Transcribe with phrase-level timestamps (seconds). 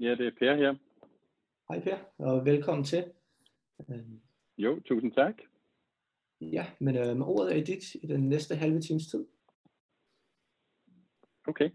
[0.00, 0.74] Ja, det er Per her.
[1.68, 3.04] Hej Per, og velkommen til.
[4.58, 5.34] Jo, tusind tak.
[6.40, 9.26] Ja, men øh, ordet er dit i den næste halve times tid.
[11.48, 11.70] Okay,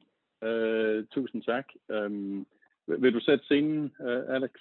[0.46, 1.66] uh, tusind tak.
[1.90, 2.48] Um,
[2.88, 4.52] vil du sætte scenen, uh, Alex,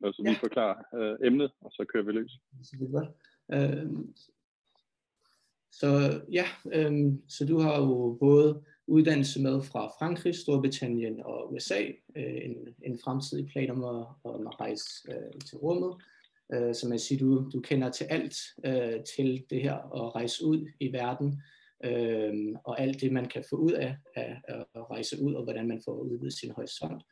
[0.00, 0.30] og så ja.
[0.30, 2.40] vi forklarer uh, emnet, og så kører vi løs?
[2.72, 3.08] Det er godt.
[3.54, 4.04] Uh,
[5.70, 5.88] så
[6.32, 6.46] ja,
[6.88, 11.82] um, så du har jo både uddannelse med fra Frankrig, Storbritannien og USA,
[12.16, 16.02] Øh, en, en fremtidig plan om at, om at rejse øh, til rummet.
[16.52, 18.36] Øh, så man siger, du, du kender til alt
[18.66, 21.42] øh, til det her at rejse ud i verden,
[21.84, 25.68] Øh, og alt det, man kan få ud af, af at rejse ud, og hvordan
[25.68, 27.02] man får udvidet sin horisont.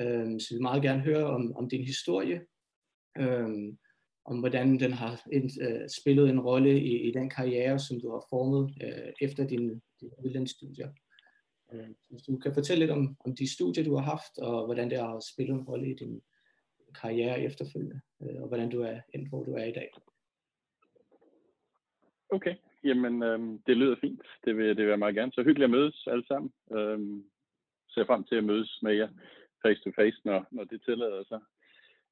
[0.00, 2.40] Øh, så vi vil meget gerne høre om, om din historie,
[3.18, 3.48] Øh,
[4.24, 8.10] om hvordan den har ind, øh, spillet en rolle i, i den karriere, som du
[8.10, 10.88] har formet øh, efter din, din udlandsstudier.
[11.72, 14.90] Øh, hvis du kan fortælle lidt om, om de studier, du har haft, og hvordan
[14.90, 16.22] det har spillet en rolle i din
[17.00, 19.90] karriere efterfølgende, øh, og hvordan du er endt, hvor du er i dag.
[22.30, 24.22] Okay, jamen øh, det lyder fint.
[24.44, 25.32] Det vil, det vil jeg meget gerne.
[25.32, 26.52] Så hyggeligt at mødes alle sammen.
[26.72, 26.98] Øh,
[27.88, 29.08] ser frem til at mødes med jer
[29.62, 31.40] face to face, når, når det tillader sig.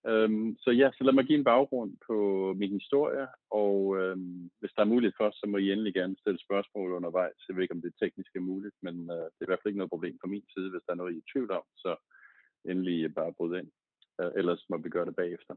[0.06, 2.16] Øhm, så ja, så lad mig give en baggrund på
[2.56, 6.40] min historie, og øhm, hvis der er mulighed for, så må I endelig gerne stille
[6.46, 7.48] spørgsmål undervejs.
[7.48, 9.70] Jeg ved ikke, om det er teknisk muligt, men øh, det er i hvert fald
[9.70, 11.64] ikke noget problem fra min side, hvis der er noget, I er i tvivl om,
[11.76, 11.96] så
[12.70, 13.70] endelig bare bryde ind.
[14.20, 15.54] Øh, ellers må vi gøre det bagefter.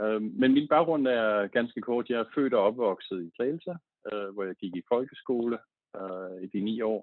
[0.00, 2.10] Øh, men min baggrund er ganske kort.
[2.10, 3.74] Jeg er født og opvokset i Slagelse,
[4.12, 5.58] øh, hvor jeg gik i folkeskole
[6.00, 7.00] øh, i de ni år,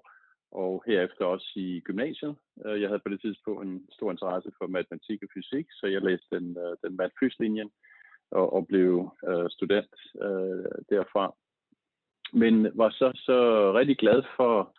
[0.52, 2.36] og herefter også i gymnasiet.
[2.66, 6.02] Øh, jeg havde på det tidspunkt en stor interesse for matematik og fysik, så jeg
[6.02, 7.70] læste den, øh, den matfyslinjen
[8.30, 11.34] og, og blev øh, student øh, derfra.
[12.32, 13.36] Men var så, så
[13.74, 14.76] rigtig glad for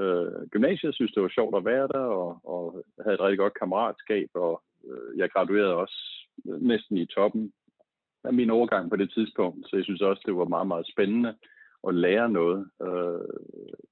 [0.00, 0.84] øh, gymnasiet.
[0.84, 4.28] Jeg synes, det var sjovt at være der, og, og havde et rigtig godt kammeratskab,
[4.34, 5.98] og øh, jeg graduerede også
[6.44, 7.52] næsten i toppen
[8.24, 11.34] af min overgang på det tidspunkt, så jeg synes også, det var meget, meget spændende
[11.88, 12.66] at lære noget.
[12.82, 13.28] Øh,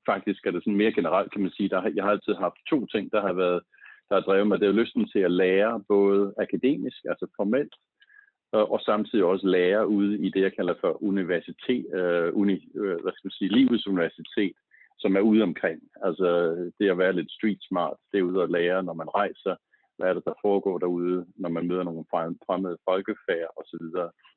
[0.06, 2.86] faktisk er det sådan mere generelt, kan man sige, der, jeg har altid haft to
[2.86, 3.60] ting, der har været
[4.12, 4.60] der har drevet mig.
[4.60, 7.74] Det er lysten til at lære både akademisk, altså formelt,
[8.54, 12.96] øh, og samtidig også lære ude i det, jeg kalder for universitet, øh, uni, øh,
[13.02, 14.56] hvad skal man sige, livets universitet,
[14.98, 15.80] som er ude omkring.
[16.04, 16.28] Altså
[16.78, 19.54] det at være lidt street smart, det er ude at lære, når man rejser,
[19.96, 22.04] hvad er det, der foregår derude, når man møder nogle
[22.46, 23.86] fremmede folkefærd osv.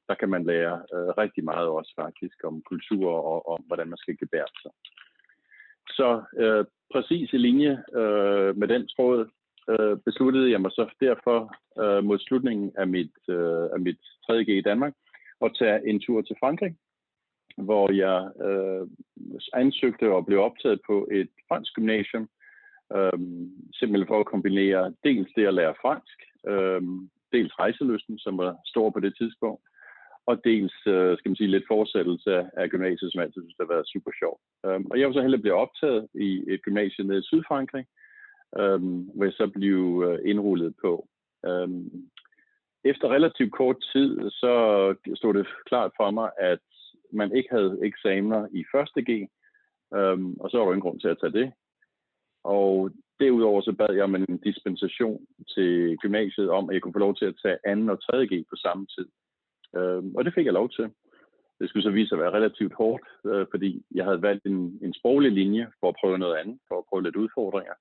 [0.08, 3.98] Der kan man lære øh, rigtig meget også faktisk om kultur og om, hvordan man
[3.98, 4.72] skal gebære sig.
[5.98, 9.30] Så øh, præcis i linje øh, med den tråd
[9.70, 11.40] øh, besluttede jeg mig så derfor
[11.82, 14.94] øh, mod slutningen af mit, øh, af mit 3.G i Danmark
[15.42, 16.76] at tage en tur til Frankrig,
[17.58, 18.88] hvor jeg øh,
[19.54, 22.30] ansøgte og blev optaget på et fransk gymnasium,
[22.94, 28.58] Øhm, simpelthen for at kombinere dels det at lære fransk, øhm, dels rejseløsten, som var
[28.66, 29.64] stor på det tidspunkt,
[30.26, 33.74] og dels øh, skal man sige, lidt fortsættelse af gymnasiet, som jeg altid synes har
[33.74, 34.42] været super sjovt.
[34.66, 37.86] Øhm, og jeg var så heldig blevet optaget i et gymnasie nede i Sydfrankrig,
[38.60, 41.08] øhm, hvor jeg så blev øh, indrullet på.
[41.46, 42.10] Øhm,
[42.84, 44.54] efter relativt kort tid, så
[45.16, 46.66] stod det klart for mig, at
[47.14, 49.10] man ikke havde eksamener i første G,
[49.98, 51.54] øhm, og så var der ingen grund til at tage det.
[52.46, 55.22] Og derudover så bad jeg om en dispensation
[55.56, 57.92] til gymnasiet om, at jeg kunne få lov til at tage 2.
[57.92, 58.28] og 3.
[58.28, 59.08] G på samme tid.
[59.78, 60.86] Øh, og det fik jeg lov til.
[61.60, 64.80] Det skulle så vise sig at være relativt hårdt, øh, fordi jeg havde valgt en,
[64.82, 67.74] en sproglig linje for at prøve noget andet, for at prøve lidt udfordringer.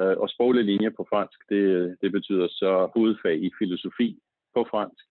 [0.00, 4.18] Øh, og sproglig linje på fransk, det, det betyder så hovedfag i filosofi
[4.54, 5.04] på fransk.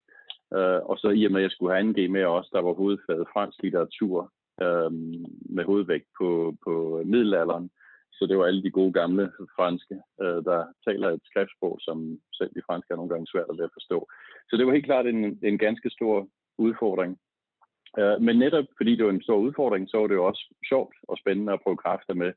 [0.54, 2.02] Øh, og så i og med, at jeg skulle have 2.
[2.02, 4.32] G med også, der var hovedfaget fransk litteratur
[4.62, 4.92] øh,
[5.56, 7.70] med hovedvægt på, på middelalderen
[8.22, 12.52] så det var alle de gode gamle franske, øh, der taler et skriftsprog, som selv
[12.56, 14.08] de franske er nogle gange svært at forstå.
[14.50, 16.28] Så det var helt klart en, en ganske stor
[16.58, 17.18] udfordring.
[18.00, 20.96] Øh, men netop fordi det var en stor udfordring, så var det jo også sjovt
[21.10, 22.32] og spændende at prøve kræfter med.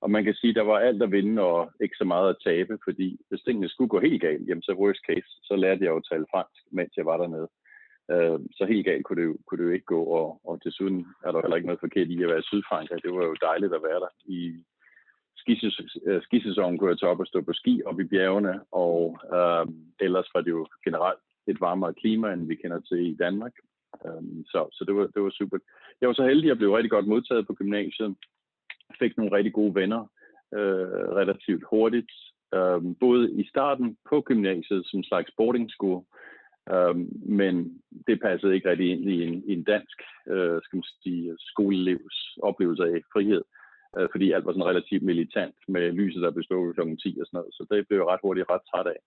[0.00, 2.40] Og man kan sige, at der var alt at vinde og ikke så meget at
[2.44, 5.90] tabe, fordi hvis tingene skulle gå helt galt, jamen så worst case, så lærte jeg
[5.90, 7.48] jo at tale fransk, mens jeg var dernede.
[8.12, 11.06] Øh, så helt galt kunne det, jo, kunne det jo ikke gå, og, og desuden
[11.24, 13.02] er der heller ikke noget forkert i at være i Sydfrankrig.
[13.02, 14.64] Det var jo dejligt at være der i
[16.06, 19.66] Øh, skisæsonen kunne jeg tage op og stå på ski op i bjergene, og øh,
[20.00, 23.52] ellers var det jo generelt et varmere klima, end vi kender til i Danmark.
[24.06, 25.58] Øh, så så det, var, det var super.
[26.00, 28.16] Jeg var så heldig at blev rigtig godt modtaget på gymnasiet.
[28.98, 30.02] Fik nogle rigtig gode venner
[30.54, 32.12] øh, relativt hurtigt.
[32.54, 36.04] Øh, både i starten på gymnasiet som slags boarding school,
[36.72, 36.96] øh,
[37.40, 39.98] men det passede ikke rigtig ind i en, i en dansk
[40.28, 45.02] øh, skal man sige, skolelevs oplevelse af frihed øh, Øh, fordi alt var sådan relativt
[45.02, 46.80] militant med lyset, der bestod kl.
[46.80, 47.54] 10 og sådan noget.
[47.54, 49.00] Så det blev jeg ret hurtigt ret træt af.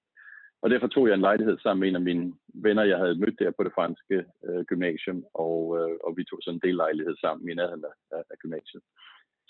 [0.63, 3.39] og derfor tog jeg en lejlighed sammen med en af mine venner, jeg havde mødt
[3.39, 7.15] der på det franske øh, gymnasium, og, øh, og vi tog sådan en del lejlighed
[7.17, 8.81] sammen i nærheden af, af gymnasiet.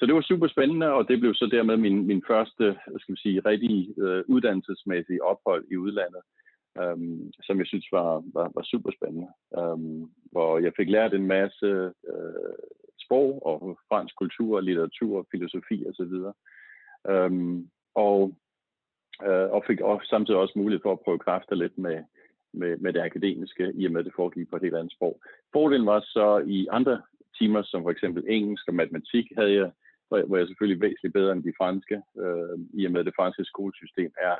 [0.01, 2.65] Så det var super spændende, og det blev så dermed min, min første,
[2.99, 6.21] skal vi sige, rigtig øh, uddannelsesmæssige ophold i udlandet,
[6.81, 9.29] øhm, som jeg synes var, var, var super spændende.
[9.59, 10.01] Øhm,
[10.31, 11.67] hvor jeg fik lært en masse
[12.11, 12.57] øh,
[13.05, 16.13] sprog og fransk kultur, litteratur, filosofi osv.
[17.09, 18.35] Øhm, og,
[19.27, 22.03] øh, og fik også, samtidig også mulighed for at prøve kræfter lidt med,
[22.53, 25.21] med, med det akademiske, i og med at det foregik på et helt andet sprog.
[25.53, 27.01] Fordelen var så i andre
[27.37, 29.71] timer, som for eksempel engelsk og matematik, havde jeg,
[30.07, 33.45] hvor jeg selvfølgelig væsentligt bedre end de franske, øh, i og med at det franske
[33.45, 34.35] skolesystem er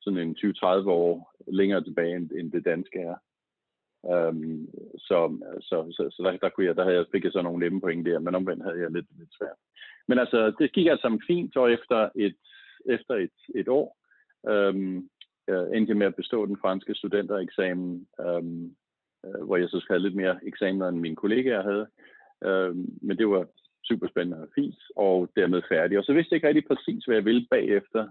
[0.00, 3.16] sådan en 20-30 år længere tilbage, end, end det danske er.
[4.06, 4.68] Øhm,
[4.98, 5.18] så
[5.60, 7.80] så, så, så der, der, kunne jeg, der havde jeg, fik jeg så nogle nemme
[7.80, 9.58] point der, men omvendt havde jeg lidt, lidt svært.
[10.08, 12.36] Men altså, det gik altså fint, og efter et,
[12.86, 13.96] efter et, et år
[14.48, 14.96] øhm,
[15.52, 18.74] uh, endte jeg med at bestå den franske studentereksamen, øhm,
[19.22, 21.86] uh, hvor jeg så havde lidt mere eksamener, end mine kollegaer havde.
[22.44, 23.46] Øhm, men det var
[23.84, 25.98] super spændende og fint, og dermed færdig.
[25.98, 28.08] Og så vidste jeg ikke rigtig præcis, hvad jeg ville bagefter.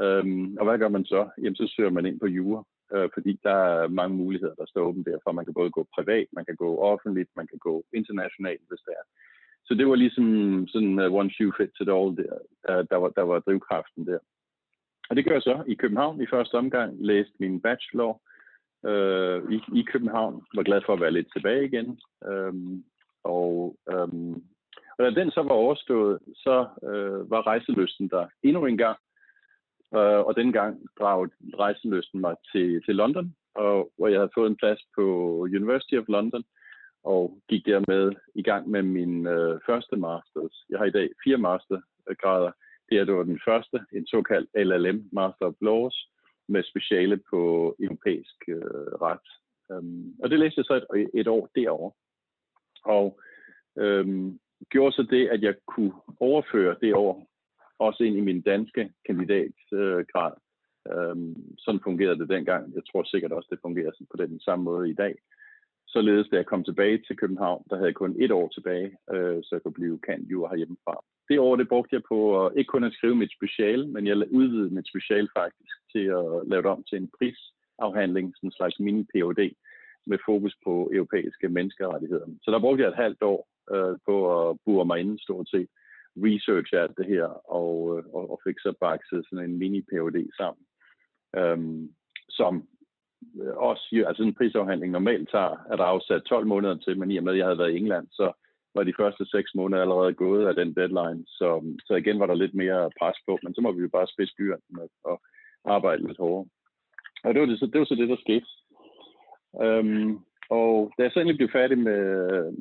[0.00, 1.28] Øhm, og hvad gør man så?
[1.38, 4.82] Jamen, så søger man ind på jura øh, fordi der er mange muligheder, der står
[4.82, 5.32] åbent derfor.
[5.32, 8.94] Man kan både gå privat, man kan gå offentligt, man kan gå internationalt, hvis det
[9.00, 9.06] er.
[9.64, 10.28] Så det var ligesom
[10.68, 12.32] sådan uh, one shoe fits it all, der,
[12.70, 14.18] uh, der, var, der var drivkraften der.
[15.10, 18.20] Og det gør jeg så i København i første omgang, læste min bachelor
[18.86, 22.00] øh, i, i København, var glad for at være lidt tilbage igen.
[22.28, 22.84] Øhm,
[23.24, 24.34] og, øhm,
[24.98, 28.98] og da den så var overstået, så øh, var rejselysten der endnu en gang,
[29.94, 34.56] Øh, og dengang dragede rejseløsten mig til, til London, og, hvor jeg havde fået en
[34.56, 35.02] plads på
[35.58, 36.44] University of London,
[37.04, 40.64] og gik dermed i gang med min øh, første masters.
[40.70, 42.52] Jeg har i dag fire mastergrader.
[42.88, 46.10] Det er det var den første, en såkaldt LLM, Master of Laws,
[46.48, 47.40] med speciale på
[47.80, 49.28] europæisk øh, ret.
[49.68, 51.92] Um, og det læste jeg så et, et år derovre.
[52.84, 53.20] Og
[53.78, 54.38] øhm,
[54.70, 57.28] gjorde så det, at jeg kunne overføre det år
[57.78, 60.32] også ind i min danske kandidatgrad.
[60.92, 62.74] Øhm, sådan fungerede det dengang.
[62.74, 65.14] Jeg tror sikkert også, det fungerer på den samme måde i dag.
[65.88, 69.38] Således, da jeg kom tilbage til København, der havde jeg kun et år tilbage, øh,
[69.42, 71.04] så jeg kunne blive kant jura herhjemmefra.
[71.28, 74.16] Det år, det brugte jeg på at, ikke kun at skrive mit special, men jeg
[74.32, 78.76] udvidede mit special faktisk til at lave det om til en prisafhandling, sådan en slags
[78.80, 79.42] mini-PhD,
[80.06, 82.26] med fokus på europæiske menneskerettigheder.
[82.42, 85.68] Så der brugte jeg et halvt år øh, på at bure mig inden stort set
[86.16, 87.26] research alt det her,
[87.60, 90.64] og, øh, og, og fik så bakset sådan en mini-PhD sammen,
[91.36, 91.94] øhm,
[92.28, 92.68] som
[93.42, 97.16] øh, også, altså en prisafhandling normalt tager, at der afsat 12 måneder til, men i
[97.16, 98.32] og med, at jeg havde været i England, så
[98.74, 102.34] var de første 6 måneder allerede gået af den deadline, så, så igen var der
[102.34, 104.62] lidt mere pres på, men så må vi jo bare spidse byen
[105.04, 105.22] og
[105.64, 106.48] arbejde lidt hårdere.
[107.24, 108.46] Og det var, det, så, det var så det, der skete.
[109.62, 110.18] Øhm,
[110.50, 112.02] og da jeg så endelig blev færdig med,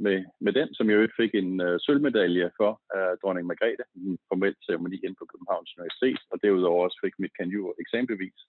[0.05, 4.17] med, med den, som jeg jo fik en uh, sølvmedalje for af dronning Margrethe, en
[4.29, 8.39] formel ceremoni ind på Københavns Universitet, og derudover også fik mit kanjur eksamenbevis,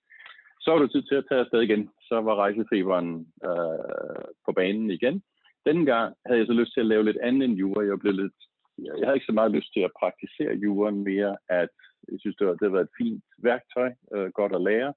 [0.61, 1.91] så var det tid til at tage afsted igen.
[2.09, 3.11] Så var rejsefeberen
[3.49, 5.23] uh, på banen igen.
[5.67, 7.87] Denne gang havde jeg så lyst til at lave lidt andet end jura.
[7.87, 8.39] Jeg, blev lidt,
[8.79, 11.75] jeg havde ikke så meget lyst til at praktisere juren mere, at
[12.11, 14.93] jeg synes, det, var, det har været et fint værktøj, uh, godt at lære,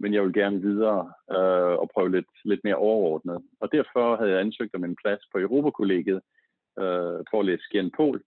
[0.00, 3.38] men jeg vil gerne videre øh, og prøve lidt, lidt mere overordnet.
[3.60, 6.20] Og derfor havde jeg ansøgt om en plads på Europakollegiet
[6.78, 8.22] øh, for at læse Gen Pol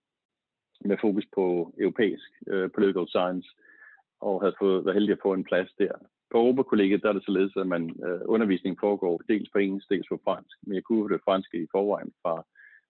[0.86, 3.50] med fokus på europæisk øh, political science,
[4.22, 5.94] og havde fået, været heldig at få en plads der.
[6.32, 10.08] På Europakollegiet der er det således, at man, øh, undervisningen foregår dels på engelsk, dels
[10.10, 12.36] på fransk, men jeg kunne det franske i forvejen fra,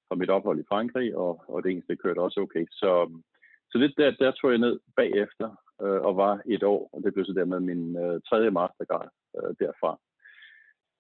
[0.08, 2.66] fra mit ophold i Frankrig, og, og det engelske kørte også okay.
[2.72, 3.22] Så,
[3.72, 7.14] så det, der, der tog jeg ned bagefter øh, og var et år, og det
[7.14, 9.08] blev så dermed min øh, tredje mastergrad
[9.38, 10.00] øh, derfra.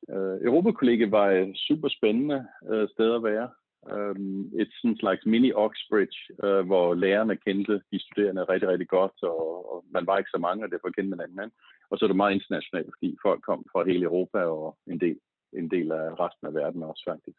[0.10, 3.50] Øh, Europakollegiet var øh, et super spændende øh, sted at være.
[3.92, 4.16] Øh,
[4.62, 9.74] et sådan slags mini Oxbridge, øh, hvor lærerne kendte de studerende rigtig, rigtig godt, og,
[9.74, 11.58] og man var ikke så mange, og derfor kendte man hinanden.
[11.90, 15.18] Og så er det meget internationalt, fordi folk kom fra hele Europa og en del,
[15.54, 17.38] en del af resten af verden også faktisk.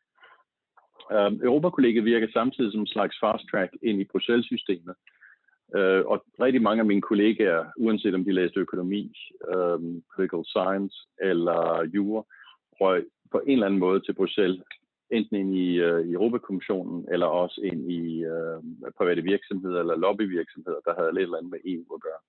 [1.17, 4.95] Um, Europakollegiet virker samtidig som en slags fast track ind i Bruxelles-systemet,
[5.77, 9.13] Øh, og rigtig mange af mine kollegaer, uanset om de læste økonomi,
[9.55, 9.79] øh,
[10.15, 12.23] political science eller jura,
[12.81, 14.63] røg på en eller anden måde til Bruxelles,
[15.11, 18.59] enten ind i, øh, i Europakommissionen, eller også ind i øh,
[18.99, 22.23] private virksomheder eller lobbyvirksomheder, der havde lidt eller andet med EU at gøre.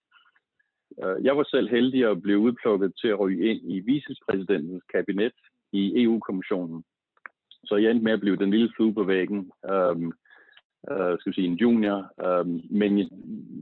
[1.02, 5.34] Øh, jeg var selv heldig at blive udplukket til at ryge ind i vicepræsidentens kabinet
[5.72, 6.84] i EU-kommissionen.
[7.66, 9.96] Så jeg endte med at blive den lille flue på væggen, øh,
[10.92, 12.46] øh, skal sige, en junior, øh,
[12.80, 12.92] men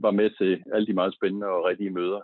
[0.04, 2.20] var med til alle de meget spændende og rigtige møder.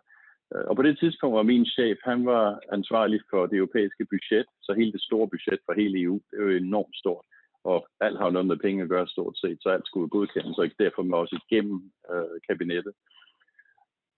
[0.55, 4.47] Øh, og på det tidspunkt var min chef, han var ansvarlig for det europæiske budget,
[4.63, 7.25] så hele det store budget for hele EU, det er jo enormt stort.
[7.65, 10.59] Og alt har jo noget med penge at gøre stort set, så alt skulle godkendes,
[10.59, 12.93] og derfor må også igennem øh, kabinettet.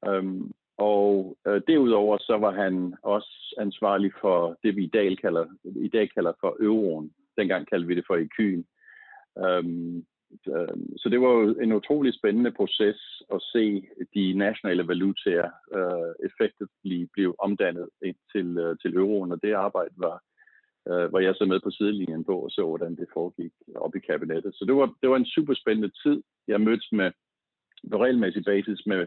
[0.09, 5.47] Um, og øh, derudover så var han også ansvarlig for det, vi i dag kalder,
[5.65, 7.13] i dag kalder for euroen.
[7.39, 8.63] Dengang kaldte vi det for EQ'en.
[9.45, 10.07] Um, Øhm,
[10.49, 13.85] Øhm, så det var jo en utrolig spændende proces at se
[14.15, 16.71] de nationale valutaer øh, effektivt
[17.13, 20.23] blive omdannet ind til, øh, til euroen, og det arbejde var,
[20.91, 23.99] øh, var jeg så med på sidelinjen på og så, hvordan det foregik op i
[23.99, 24.55] kabinettet.
[24.55, 26.23] Så det var, det var en super spændende tid.
[26.49, 27.11] Jeg mødtes med
[27.91, 29.07] på regelmæssig basis med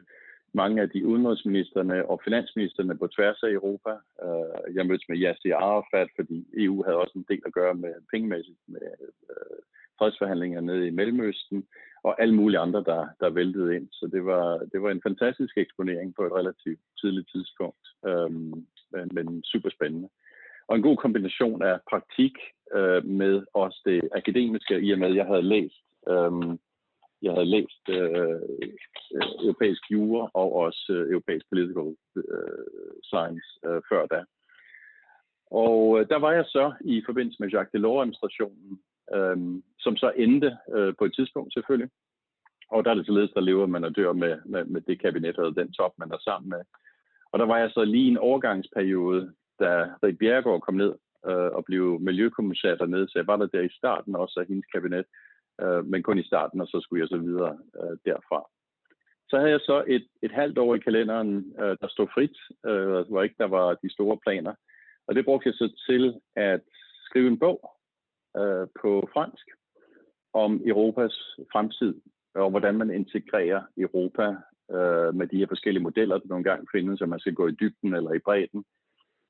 [0.53, 3.93] mange af de udenrigsministerne og finansministerne på tværs af Europa.
[4.25, 7.93] Øh, jeg mødtes med Yasser Arafat, fordi EU havde også en del at gøre med
[8.11, 8.87] pengemæssigt med
[9.29, 9.59] øh,
[10.03, 11.65] fredsforhandlinger nede i Mellemøsten,
[12.03, 13.87] og alle mulige andre, der, der væltede ind.
[13.91, 18.65] Så det var, det var en fantastisk eksponering på et relativt tidligt tidspunkt, øhm,
[19.11, 20.09] men, super spændende.
[20.67, 22.35] Og en god kombination af praktik
[22.75, 26.31] øh, med også det akademiske, i og med, at jeg havde læst, øh,
[27.21, 28.39] jeg havde læst øh,
[29.15, 32.65] øh, europæisk jura og også øh, europæisk political øh,
[33.03, 34.23] science øh, før da.
[35.51, 38.79] Og øh, der var jeg så i forbindelse med Jacques Delors-administrationen
[39.15, 39.37] øh,
[39.79, 41.89] som så endte øh, på et tidspunkt selvfølgelig.
[42.69, 45.37] Og der er det således, der lever man og dør med, med, med det kabinet
[45.37, 46.61] og den top, man er sammen med.
[47.31, 50.93] Og der var jeg så lige en overgangsperiode, da Rik Bjergård kom ned
[51.29, 54.65] øh, og blev miljøkommissær dernede, så jeg var der der i starten også af hendes
[54.65, 55.05] kabinet,
[55.61, 58.49] øh, men kun i starten, og så skulle jeg så videre øh, derfra.
[59.29, 63.07] Så havde jeg så et, et halvt år i kalenderen, øh, der stod frit, øh,
[63.09, 64.53] hvor ikke der var de store planer.
[65.07, 66.61] Og det brugte jeg så til at
[67.05, 67.71] skrive en bog,
[68.37, 69.45] øh, på fransk
[70.33, 71.15] om Europas
[71.51, 71.93] fremtid,
[72.35, 74.27] og hvordan man integrerer Europa
[74.75, 77.57] øh, med de her forskellige modeller, der nogle gange findes, så man skal gå i
[77.61, 78.63] dybden eller i bredden.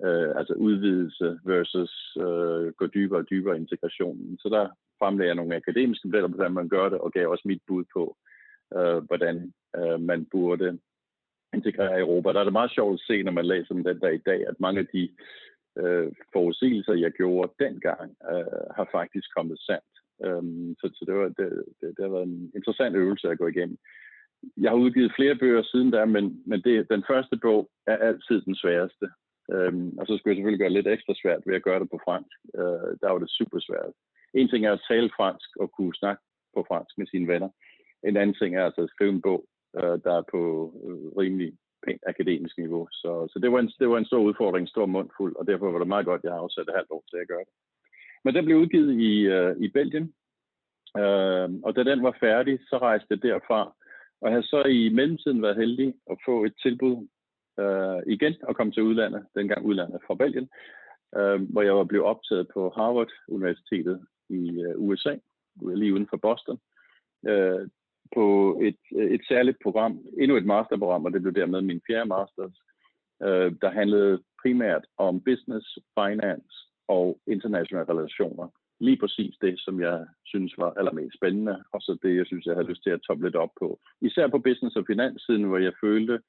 [0.06, 4.38] Øh, altså udvidelse versus øh, gå dybere og dybere integrationen.
[4.38, 4.70] Så der
[5.00, 7.84] fremlagde jeg nogle akademiske modeller på, hvordan man gør det, og gav også mit bud
[7.94, 8.18] på,
[8.78, 10.80] øh, hvordan øh, man burde
[11.54, 12.30] integrere Europa.
[12.34, 14.48] Der er det meget sjovt at se, når man læser om den der i dag,
[14.48, 15.10] at mange af de
[15.82, 19.94] øh, forudsigelser, jeg gjorde dengang, øh, har faktisk kommet sandt.
[20.28, 21.50] Um, så, så det, var, det,
[21.80, 23.78] det, det har været en interessant øvelse at gå igennem.
[24.58, 28.42] Jeg har udgivet flere bøger siden da, men, men det, den første bog er altid
[28.42, 29.08] den sværeste.
[29.48, 32.00] Um, og så skulle jeg selvfølgelig gøre lidt ekstra svært ved at gøre det på
[32.06, 32.38] fransk.
[32.60, 33.94] Øh, der var det super svært.
[34.34, 36.22] En ting er at tale fransk og kunne snakke
[36.56, 37.50] på fransk med sine venner.
[38.08, 39.46] En anden ting er altså at skrive en bog,
[39.78, 40.42] øh, der er på
[40.88, 41.54] øh, rimelig
[41.86, 42.88] pænt akademisk niveau.
[42.92, 45.72] Så, så det, var en, det var en stor udfordring, en stor mundfuld, og derfor
[45.72, 47.54] var det meget godt, at jeg har afsat et halvt år til at gøre det.
[48.24, 50.14] Men den blev udgivet i, uh, i Belgien,
[51.02, 53.62] uh, og da den var færdig, så rejste jeg derfra,
[54.22, 56.96] og jeg har så i mellemtiden været heldig at få et tilbud
[57.64, 60.50] uh, igen og komme til udlandet, dengang udlandet fra Belgien,
[61.18, 65.16] uh, hvor jeg var blevet optaget på Harvard Universitetet i uh, USA,
[65.76, 66.60] lige uden for Boston.
[67.30, 67.68] Uh,
[68.16, 72.56] på et, et særligt program, endnu et masterprogram, og det blev dermed min fjerde masters,
[73.24, 75.66] øh, der handlede primært om business,
[76.00, 76.56] finance
[76.88, 78.48] og internationale relationer.
[78.80, 82.56] Lige præcis det, som jeg synes var allermest spændende, og så det, jeg synes, jeg
[82.56, 83.80] havde lyst til at toppe lidt op på.
[84.02, 86.20] Især på business- og finanssiden, hvor jeg følte,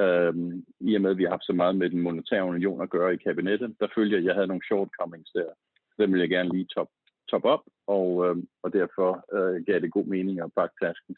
[0.00, 0.34] øh,
[0.80, 3.14] i og med, at vi har haft så meget med den monetære union at gøre
[3.14, 5.50] i kabinettet, der følte jeg, at jeg havde nogle shortcomings der.
[5.98, 6.88] Dem vil jeg gerne lige top,
[7.30, 11.16] top op, og, øh, og derfor øh, gav det god mening at pakke tasken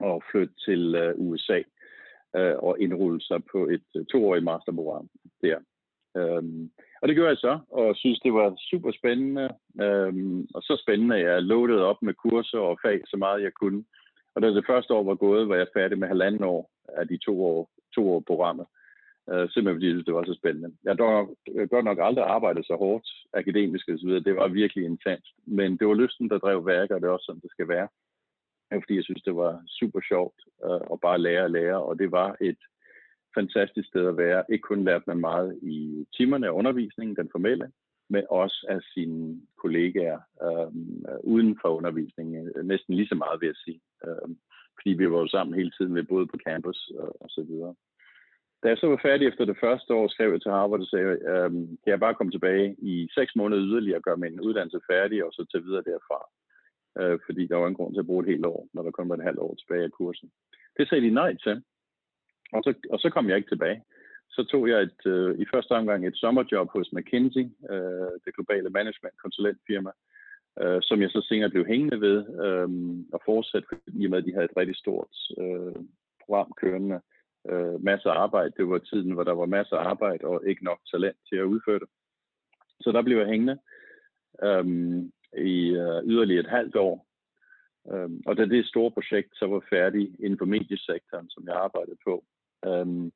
[0.00, 1.60] og flytte til øh, USA
[2.36, 5.08] øh, og indrulle sig på et øh, toårigt masterprogram
[5.42, 5.58] der.
[6.16, 6.70] Øhm,
[7.02, 9.48] og det gjorde jeg så, og synes, det var super spændende.
[9.80, 13.52] Øhm, og så spændende, at jeg loadede op med kurser og fag så meget jeg
[13.52, 13.84] kunne.
[14.34, 17.18] Og da det første år var gået, var jeg færdig med halvanden år af de
[17.18, 18.66] to år, to år programmet.
[19.32, 20.70] Øh, simpelthen fordi det var så spændende.
[20.84, 24.26] Jeg har øh, godt nok aldrig arbejdet så hårdt akademisk og så videre.
[24.28, 25.26] Det var virkelig intens.
[25.46, 27.88] Men det var lysten, der drev værket, og det er også sådan, det skal være
[28.80, 32.12] fordi jeg synes, det var super sjovt øh, at bare lære og lære, og det
[32.12, 32.58] var et
[33.34, 34.44] fantastisk sted at være.
[34.48, 37.72] Ikke kun lærte man meget i timerne af undervisningen, den formelle,
[38.08, 40.70] men også af sine kollegaer øh,
[41.24, 43.80] uden for undervisningen, øh, næsten lige så meget vil jeg sige.
[44.06, 44.28] Øh,
[44.78, 47.74] fordi vi var jo sammen hele tiden, vi boede på campus og, og så videre.
[48.62, 51.18] Da jeg så var færdig efter det første år, skrev jeg til Harvard og sagde,
[51.32, 51.50] øh,
[51.82, 55.32] kan jeg bare komme tilbage i seks måneder yderligere og gøre min uddannelse færdig, og
[55.32, 56.20] så tage videre derfra
[56.98, 59.08] øh, fordi der var en grund til at bruge et helt år, når der kun
[59.08, 60.30] var et halvt år tilbage af kursen.
[60.76, 61.62] Det sagde de nej til,
[62.52, 63.82] og så, og så kom jeg ikke tilbage.
[64.30, 68.70] Så tog jeg et, øh, i første omgang et sommerjob hos McKinsey, øh, det globale
[68.70, 69.90] management konsulentfirma,
[70.60, 72.68] øh, som jeg så senere blev hængende ved øh,
[73.12, 75.82] og fortsatte, i og med at de havde et rigtig stort øh,
[76.20, 77.00] program kørende
[77.50, 78.54] øh, masser af arbejde.
[78.56, 81.44] Det var tiden, hvor der var masser af arbejde og ikke nok talent til at
[81.44, 81.88] udføre det.
[82.80, 83.58] Så der blev jeg hængende
[84.42, 87.06] øhm, i øh, yderligere et halvt år.
[87.92, 91.96] Øhm, og da det store projekt så var færdigt inden for mediesektoren, som jeg arbejdede
[92.04, 92.24] på,
[92.66, 93.12] øhm,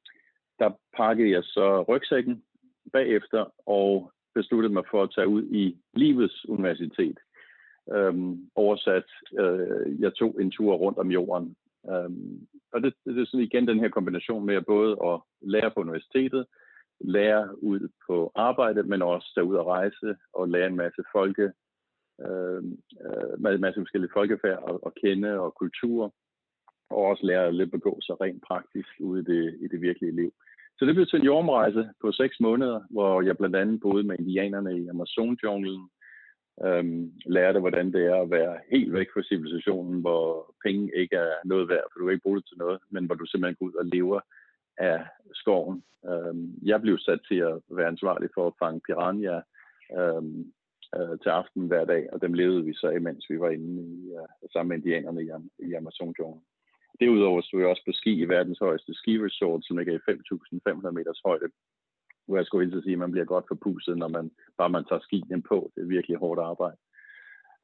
[0.59, 2.43] der pakkede jeg så rygsækken
[2.93, 7.19] bagefter og besluttede mig for at tage ud i livets universitet.
[7.95, 11.57] Øhm, oversat, øh, jeg tog en tur rundt om jorden.
[11.93, 15.71] Øhm, og det, det er sådan igen den her kombination med at både at lære
[15.71, 16.47] på universitetet,
[17.01, 21.53] lære ud på arbejde, men også tage ud og rejse og lære en masse folke,
[22.21, 26.15] øhm, øh, en masse forskellige folkefærd og, og kende og kultur,
[26.91, 30.17] og også lære at lidt begå sig rent praktisk ude i det, i det virkelige
[30.17, 30.33] liv.
[30.79, 34.19] Så det blev til en jordomrejse på seks måneder, hvor jeg blandt andet boede med
[34.19, 35.89] indianerne i Amazon-junglen,
[36.65, 41.33] øhm, lærte, hvordan det er at være helt væk fra civilisationen, hvor penge ikke er
[41.45, 43.67] noget værd, for du kan ikke bruge det til noget, men hvor du simpelthen går
[43.67, 44.21] ud og lever
[44.79, 45.85] af skoven.
[46.11, 49.41] Øhm, jeg blev sat til at være ansvarlig for at fange piranha
[49.99, 50.53] øhm,
[50.97, 54.13] øh, til aften hver dag, og dem levede vi så imens vi var inde i,
[54.13, 55.31] uh, sammen med indianerne i,
[55.67, 56.43] i Amazon-junglen.
[57.01, 61.21] Derudover stod jeg også på ski i verdens højeste skiresort, som ligger i 5.500 meters
[61.25, 61.49] højde,
[62.27, 65.01] hvor jeg skulle helt sige, at man bliver godt forpustet, når man bare man tager
[65.01, 65.71] skien på.
[65.75, 66.77] Det er virkelig hårdt arbejde.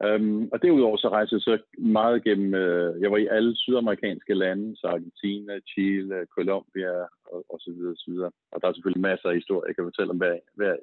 [0.05, 4.33] Um, og derudover så rejste jeg så meget gennem, uh, jeg var i alle sydamerikanske
[4.33, 6.93] lande, så Argentina, Chile, Colombia
[7.31, 8.31] og, og så videre, så videre.
[8.51, 10.75] Og der er selvfølgelig masser af historier, jeg kan fortælle om hver, hver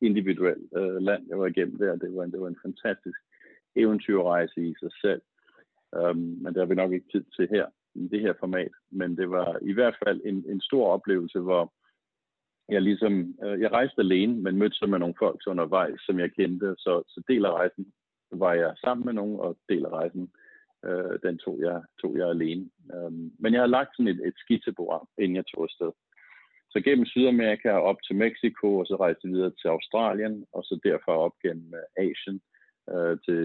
[0.00, 1.96] individuel uh, øh, land, jeg var igennem der.
[1.96, 3.18] Det var en, det var en fantastisk
[3.76, 5.22] eventyrrejse i sig selv.
[5.92, 8.72] Um, men der har vi nok ikke tid til her i det her format.
[8.90, 11.72] Men det var i hvert fald en, en stor oplevelse, hvor
[12.70, 16.32] jeg ligesom, øh, jeg rejste alene, men mødte så med nogle folk undervejs, som jeg
[16.32, 17.92] kendte, så, så del af rejsen
[18.32, 20.30] var jeg sammen med nogen, og del af rejsen,
[20.84, 22.70] øh, den tog jeg, tog jeg alene.
[22.94, 25.92] Um, men jeg har lagt sådan et, et skitseprogram, inden jeg tog afsted.
[26.70, 30.80] Så gennem Sydamerika op til Mexico, og så rejste jeg videre til Australien, og så
[30.84, 32.40] derfra op gennem uh, Asien
[32.94, 33.42] øh, til,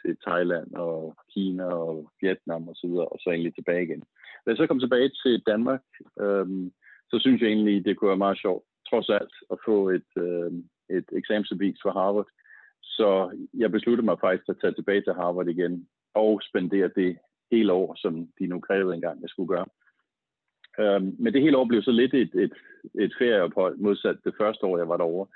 [0.00, 4.02] til Thailand og Kina og Vietnam og så videre, og så egentlig tilbage igen.
[4.42, 5.84] Da jeg så kom tilbage til Danmark,
[6.20, 6.46] øh,
[7.10, 10.52] så synes jeg egentlig, det kunne være meget sjovt, trods alt, at få et, øh,
[10.90, 12.28] et eksamensbevis fra Harvard.
[12.82, 17.18] Så jeg besluttede mig faktisk at tage tilbage til Harvard igen og spendere det
[17.50, 19.66] hele år, som de nu krævede engang, jeg skulle gøre.
[20.78, 22.54] Øhm, men det hele år blev så lidt et, et,
[22.94, 25.26] et ferieophold, modsat det første år, jeg var derovre.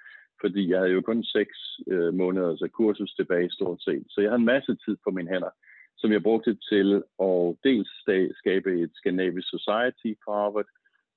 [0.40, 4.04] Fordi jeg havde jo kun seks øh, måneder så kursus tilbage stort set.
[4.08, 5.50] Så jeg havde en masse tid på mine hænder,
[5.98, 7.90] som jeg brugte til at dels
[8.38, 10.70] skabe et Scandinavian Society for Harvard,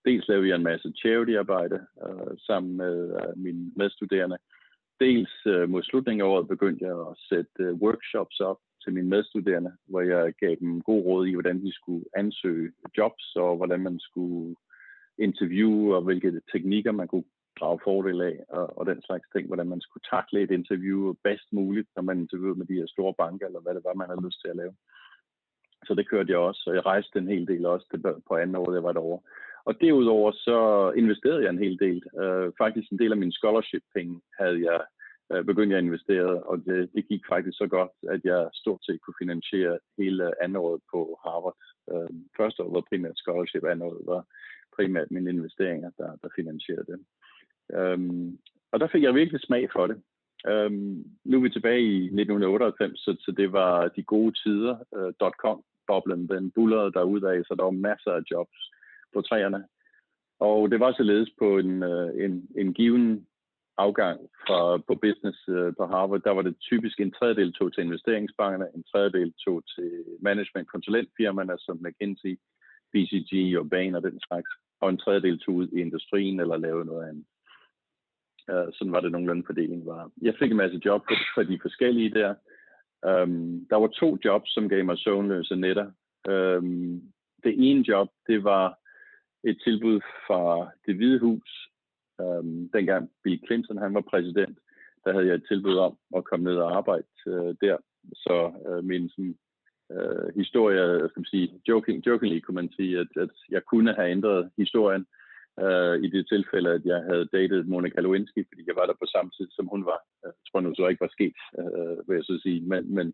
[0.05, 4.37] Dels lavede jeg en masse charity-arbejde øh, sammen med øh, mine medstuderende.
[4.99, 9.07] Dels øh, mod slutningen af året begyndte jeg at sætte øh, workshops op til mine
[9.07, 13.79] medstuderende, hvor jeg gav dem god råd i, hvordan de skulle ansøge jobs, og hvordan
[13.79, 14.55] man skulle
[15.17, 17.23] interviewe, og hvilke teknikker man kunne
[17.59, 21.53] drage fordel af, og, og den slags ting, hvordan man skulle takle et interview bedst
[21.53, 24.25] muligt, når man interviewede med de her store banker, eller hvad det var, man havde
[24.25, 24.73] lyst til at lave.
[25.85, 28.73] Så det kørte jeg også, og jeg rejste en hel del også på anden år,
[28.73, 29.21] jeg var derovre.
[29.65, 32.03] Og derudover så investerede jeg en hel del.
[32.21, 34.81] Øh, faktisk en del af mine scholarship-penge havde jeg
[35.31, 38.85] øh, begyndte begyndt at investere, og det, det gik faktisk så godt, at jeg stort
[38.85, 41.57] set kunne finansiere hele andet året på Harvard.
[41.91, 44.25] Øh, første år var primært scholarship, andet år var
[44.75, 46.99] primært mine investeringer, der, der finansierede det.
[47.69, 48.37] Um,
[48.71, 49.97] og der fik jeg virkelig smag for det.
[50.51, 54.75] Um, nu er vi tilbage i 1998, så, så det var de gode tider.
[54.91, 58.71] Uh, .com-boblen, den bullerede derudad, så der var masser af jobs
[59.13, 59.63] på træerne.
[60.39, 63.27] Og det var således på en, øh, en, en given
[63.77, 67.83] afgang fra, på business øh, på Harvard, der var det typisk en tredjedel tog til
[67.83, 72.39] investeringsbankerne, en tredjedel tog til management konsulentfirmaerne som McKinsey,
[72.91, 74.49] BCG og Bain og den slags,
[74.81, 77.25] og en tredjedel tog ud i industrien eller lavede noget andet.
[78.51, 80.11] Uh, sådan var det nogenlunde fordelingen var.
[80.21, 81.01] Jeg fik en masse job
[81.35, 82.35] fra de forskellige der.
[83.07, 85.91] Um, der var to jobs, som gav mig søvnløse netter.
[86.27, 87.01] Um, øhm,
[87.43, 88.82] det ene job, det var
[89.43, 91.69] et tilbud fra det hvide hus.
[92.21, 94.57] Øhm, dengang Bill Clinton han var præsident,
[95.05, 97.77] der havde jeg et tilbud om at komme ned og arbejde øh, der.
[98.13, 99.37] Så øh, min sådan,
[99.91, 103.93] øh, historie, øh, skal man sige, joking, jokingly kunne man sige, at, at jeg kunne
[103.93, 105.05] have ændret historien
[105.59, 109.07] øh, i det tilfælde, at jeg havde datet Monica Lewinsky, fordi jeg var der på
[109.15, 109.99] samme tid, som hun var.
[110.23, 112.61] Jeg tror nu så ikke var sket, øh, vil jeg så sige.
[112.61, 113.13] Men, men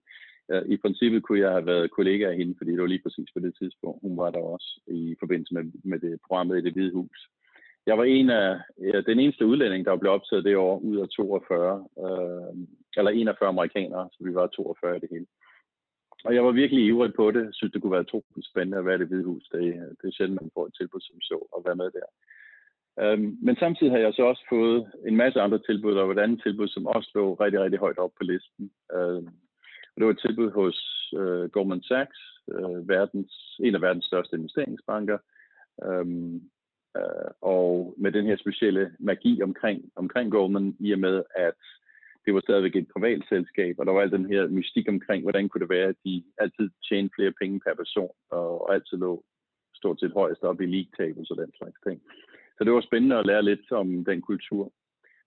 [0.51, 3.29] Øh, i princippet kunne jeg have været kollega af hende, fordi det var lige præcis
[3.33, 6.73] på det tidspunkt, hun var der også i forbindelse med, med det programmet i det
[6.73, 7.29] hvide hus.
[7.85, 11.09] Jeg var en af, ja, den eneste udlænding, der blev optaget det år ud af
[11.09, 15.25] 42, øh, eller 41 amerikanere, så vi var 42 i det hele.
[16.25, 17.43] og jeg var virkelig ivrig på det.
[17.43, 19.43] Jeg synes, det kunne være to spændende at være i det hvide hus.
[19.51, 19.61] Det,
[19.99, 22.07] det er sjældent, man får et tilbud som så at være med der.
[23.01, 25.93] Øhm, men samtidig har jeg så også fået en masse andre tilbud.
[25.93, 28.71] og et andet tilbud, som også lå rigtig, rigtig højt op på listen.
[28.95, 29.29] Øhm,
[29.91, 30.77] og det var et tilbud hos
[31.17, 32.19] øh, Goldman Sachs,
[32.53, 35.17] øh, verdens, en af verdens største investeringsbanker.
[35.77, 36.41] Um,
[36.97, 41.59] øh, og med den her specielle magi omkring, omkring Goldman, i og med, at
[42.25, 45.49] det var stadigvæk et privat selskab, og der var al den her mystik omkring, hvordan
[45.49, 49.23] kunne det være, at de altid tjente flere penge per person, og, og altid lå
[49.75, 52.01] stort set højst op i league tables og den slags ting.
[52.57, 54.71] Så det var spændende at lære lidt om den kultur.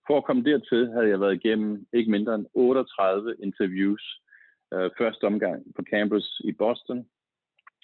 [0.07, 4.03] For at komme dertil, havde jeg været igennem ikke mindre end 38 interviews
[4.73, 6.99] øh, første omgang på campus i Boston,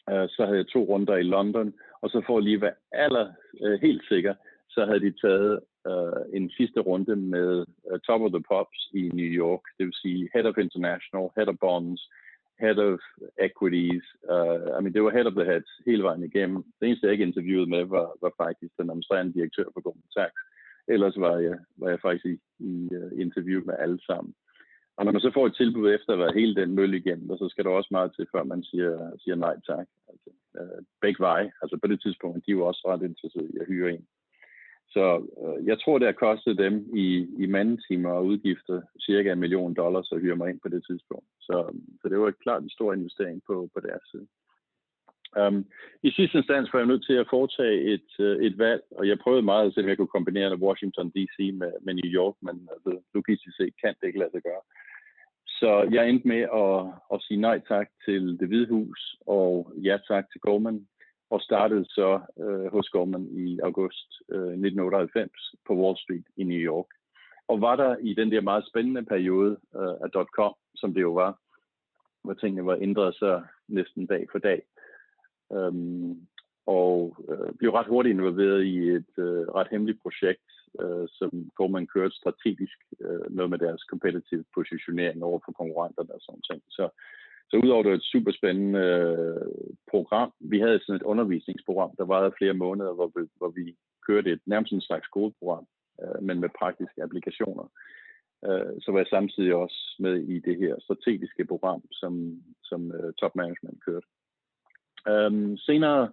[0.10, 3.34] øh, så havde jeg to runder i London, og så for at lige være aller
[3.64, 4.34] øh, helt sikker,
[4.70, 9.02] så havde de taget øh, en sidste runde med uh, Top of the Pops i
[9.14, 12.02] New York, det vil sige Head of International, Head of Bonds,
[12.60, 13.00] Head of
[13.48, 14.06] Equities.
[14.36, 16.64] Uh, I mean, det var Head of the Heads hele vejen igennem.
[16.80, 20.42] Det eneste, jeg ikke interviewede med, var, var faktisk den administrerende direktør for Goldman Sachs.
[20.88, 24.34] Ellers var jeg, var jeg faktisk i, i uh, interview med alle sammen.
[25.00, 27.48] Og når man så får et tilbud efter at være hele den mølle igennem, så
[27.50, 29.88] skal der også meget til, før man siger, siger nej tak.
[30.10, 31.52] Altså, øh, begge veje.
[31.62, 34.06] Altså på det tidspunkt, de var også ret interesserede i at hyre en.
[34.96, 35.06] Så
[35.44, 39.74] øh, jeg tror, det har kostet dem i, i mandetimer og udgifter cirka en million
[39.74, 41.30] dollars at hyre mig ind på det tidspunkt.
[41.40, 41.56] Så,
[42.02, 44.28] så det var klart en stor investering på, på deres side.
[45.38, 45.66] Um,
[46.04, 49.20] I sidste instans var jeg nødt til at foretage et, uh, et valg, og jeg
[49.20, 51.38] prøvede meget at se, om jeg kunne kombinere Washington D.C.
[51.54, 54.64] Med, med New York, men altså, logistisk set kan det ikke lade sig gøre.
[55.60, 56.80] Så jeg endte med at,
[57.14, 60.88] at sige nej tak til det hvide hus, og ja tak til Goldman,
[61.30, 65.32] og startede så øh, hos Goldman i august øh, 1998
[65.68, 66.86] på Wall Street i New York.
[67.48, 71.14] Og var der i den der meget spændende periode øh, af .com, som det jo
[71.14, 71.40] var,
[72.24, 74.62] hvor tingene var ændret sig næsten dag for dag.
[75.54, 76.28] Øhm,
[76.66, 80.49] og øh, blev ret hurtigt involveret i et øh, ret hemmeligt projekt,
[80.82, 86.22] øh, som Goldman kørte strategisk, øh, noget med deres competitive positionering over for konkurrenterne og
[86.22, 86.62] sådan ting.
[86.70, 86.90] Så
[87.52, 92.06] så udover det var et super spændende øh, program, vi havde sådan et undervisningsprogram, der
[92.06, 93.76] varede flere måneder, hvor vi, hvor vi
[94.08, 95.66] kørte et nærmest en slags skoleprogram,
[96.02, 97.72] øh, men med praktiske applikationer.
[98.46, 103.14] Øh, så var jeg samtidig også med i det her strategiske program, som, som øh,
[103.14, 104.08] top management kørte.
[105.08, 106.12] Øh, senere,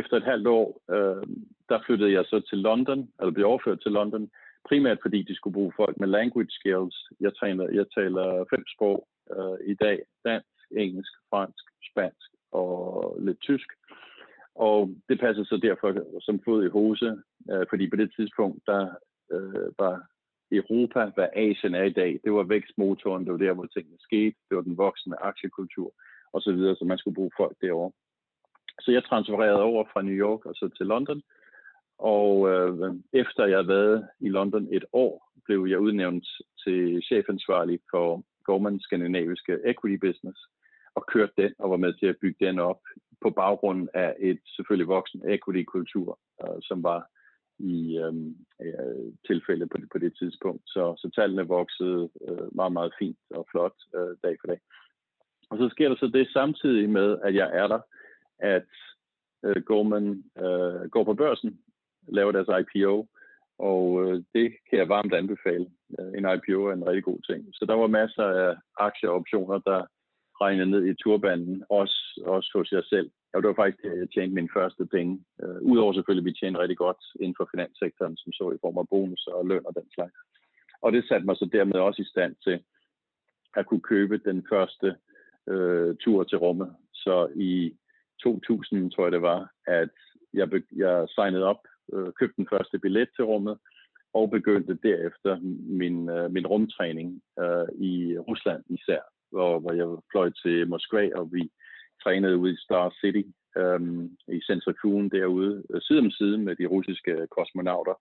[0.00, 1.24] efter et halvt år, øh,
[1.68, 4.30] der flyttede jeg så til London, eller blev overført til London,
[4.68, 6.96] primært fordi de skulle bruge folk med language skills.
[7.20, 9.98] Jeg, taler, jeg taler fem sprog øh, i dag.
[10.24, 13.68] Dansk, engelsk, fransk, spansk og lidt tysk.
[14.54, 15.88] Og det passede så derfor
[16.20, 17.08] som fod i hose,
[17.50, 18.82] øh, fordi på det tidspunkt, der
[19.32, 19.96] øh, var
[20.52, 24.36] Europa, hvad Asien er i dag, det var vækstmotoren, det var der, hvor tingene skete,
[24.48, 25.92] det var den voksende aktiekultur
[26.32, 27.92] og så videre, så man skulle bruge folk derovre.
[28.80, 31.22] Så jeg transfererede over fra New York og så til London,
[31.98, 36.28] og øh, efter jeg havde været i London et år, blev jeg udnævnt
[36.64, 40.40] til chefansvarlig for Gormans skandinaviske equity business,
[40.94, 42.80] og kørte den og var med til at bygge den op
[43.22, 47.06] på baggrund af et selvfølgelig voksen equity-kultur, øh, som var
[47.58, 48.14] i øh,
[48.60, 50.62] uh, tilfælde på det, på det tidspunkt.
[50.66, 54.60] Så, så tallene voksede øh, meget, meget fint og flot øh, dag for dag.
[55.50, 57.80] Og så sker der så det samtidig med, at jeg er der,
[58.38, 58.68] at
[59.44, 61.60] øh, Goldman øh, går på børsen,
[62.08, 63.08] laver deres IPO,
[63.58, 65.66] og øh, det kan jeg varmt anbefale.
[65.98, 67.48] Øh, en IPO er en rigtig god ting.
[67.52, 69.86] Så der var masser af aktieoptioner, der
[70.40, 73.10] regnede ned i turbanden, også, også hos jer selv.
[73.34, 75.24] Og det var faktisk det, jeg tjente mine første penge.
[75.42, 78.78] Øh, Udover selvfølgelig, at vi tjente rigtig godt inden for finanssektoren, som så i form
[78.78, 80.14] af bonus og løn og den slags.
[80.82, 82.62] Og det satte mig så dermed også i stand til
[83.56, 84.96] at kunne købe den første
[85.48, 86.76] øh, tur til rummet.
[86.92, 87.76] Så i
[88.22, 89.94] 2000, tror jeg det var, at
[90.34, 93.58] jeg, jeg signede op, øh, købte den første billet til rummet,
[94.14, 95.38] og begyndte derefter
[95.80, 99.00] min, øh, min rumtræning øh, i Rusland især
[99.30, 101.50] hvor, hvor jeg fløj til Moskva, og vi
[102.02, 103.24] trænede ude i Star City
[103.60, 103.80] øh,
[104.36, 107.96] i centrifugen derude, øh, side om side med de russiske kosmonauter.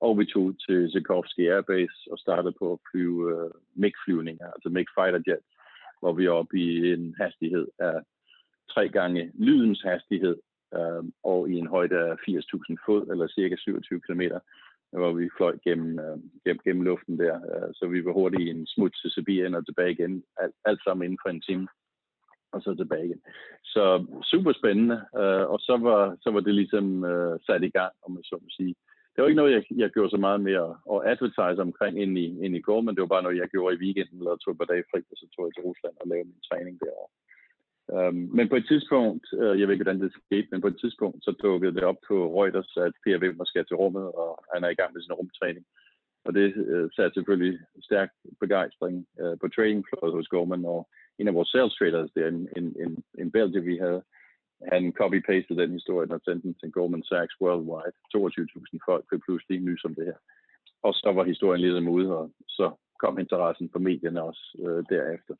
[0.00, 4.88] Og vi tog til Zikovsky Airbase og startede på at flyve øh, MiG-flyvninger, altså MiG
[4.96, 5.50] Fighter Jets,
[6.00, 7.96] hvor vi er oppe i en hastighed af
[8.70, 10.36] tre gange lydens hastighed,
[10.74, 14.22] øh, og i en højde af 80.000 fod, eller cirka 27 km,
[14.92, 17.34] hvor vi fløj gennem, øh, gennem, gennem luften der.
[17.50, 20.24] Øh, så vi var hurtigt i en smut til Sibirien og tilbage igen.
[20.40, 21.68] Alt, alt sammen inden for en time
[22.54, 23.22] og så tilbage igen.
[23.64, 23.84] Så
[24.30, 28.10] super spændende, øh, og så var, så var det ligesom øh, sat i gang, om
[28.16, 28.74] jeg så må sige.
[29.12, 32.26] Det var ikke noget, jeg, jeg gjorde så meget mere at advertise omkring ind i,
[32.44, 34.60] ind i går, men det var bare noget, jeg gjorde i weekenden, eller tog et
[34.60, 37.10] par dage fri, og så tog jeg til Rusland og lavede min træning derovre.
[37.88, 40.80] Um, men på et tidspunkt, uh, jeg ved ikke, hvordan det skete, men på et
[40.80, 44.64] tidspunkt, så dukkede det op på Reuters, at Per Wimmer skal til rummet, og han
[44.64, 45.66] er i gang med sin rumtræning.
[46.24, 51.34] Og det uh, satte selvfølgelig stærk begejstring uh, på tradingflowet hos Goldman, og en af
[51.34, 54.02] vores sales traders, det er en, en, en, en Belgier, vi havde,
[54.72, 57.96] han copy-pastede den historie og sendte den til Goldman Sachs Worldwide.
[58.16, 60.18] 22.000 folk blev pludselig nys om det her.
[60.82, 62.66] Og så var historien ligesom ude, og så
[63.02, 65.34] kom interessen på medierne også øh, derefter.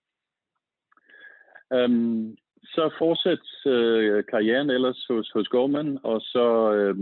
[1.73, 6.97] Øhm, så fortsæt øh, karrieren ellers hos, hos Goldman, og så øh,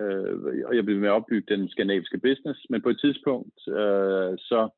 [0.00, 4.68] øh, jeg blev med at opbygge den skandinaviske business, men på et tidspunkt øh, så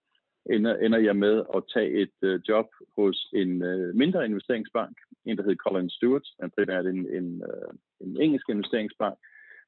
[0.51, 5.37] ender, ender jeg med at tage et øh, job hos en øh, mindre investeringsbank, en
[5.37, 9.19] der hedder Colin Stewart, en primært en, en, øh, en engelsk investeringsbank,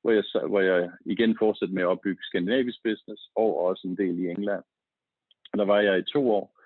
[0.03, 4.19] hvor jeg, hvor jeg igen fortsatte med at opbygge skandinavisk business, og også en del
[4.19, 4.65] i England.
[5.53, 6.62] Og der var jeg i to år,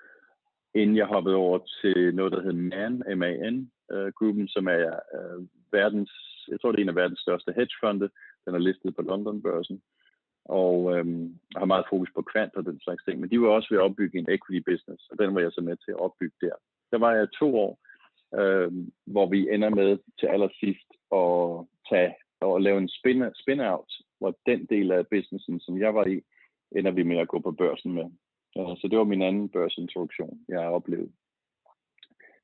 [0.81, 4.87] inden jeg hoppede over til noget, der hedder MAN, MAN-gruppen, øh, som er
[5.17, 6.13] uh, verdens,
[6.49, 8.09] jeg tror det er en af verdens største hedgefonde.
[8.45, 9.83] Den er listet på London-børsen
[10.49, 13.21] og øhm, har meget fokus på kvant og den slags ting.
[13.21, 15.61] Men de var også ved at opbygge en equity business, og den var jeg så
[15.61, 16.57] med til at opbygge der.
[16.91, 17.79] Der var jeg to år,
[18.41, 23.61] øhm, hvor vi ender med til allersidst at tage og lave en spin, spin
[24.19, 26.21] hvor den del af businessen, som jeg var i,
[26.77, 28.05] ender vi med at gå på børsen med.
[28.57, 31.13] Øh, så det var min anden børsintroduktion, jeg har oplevet.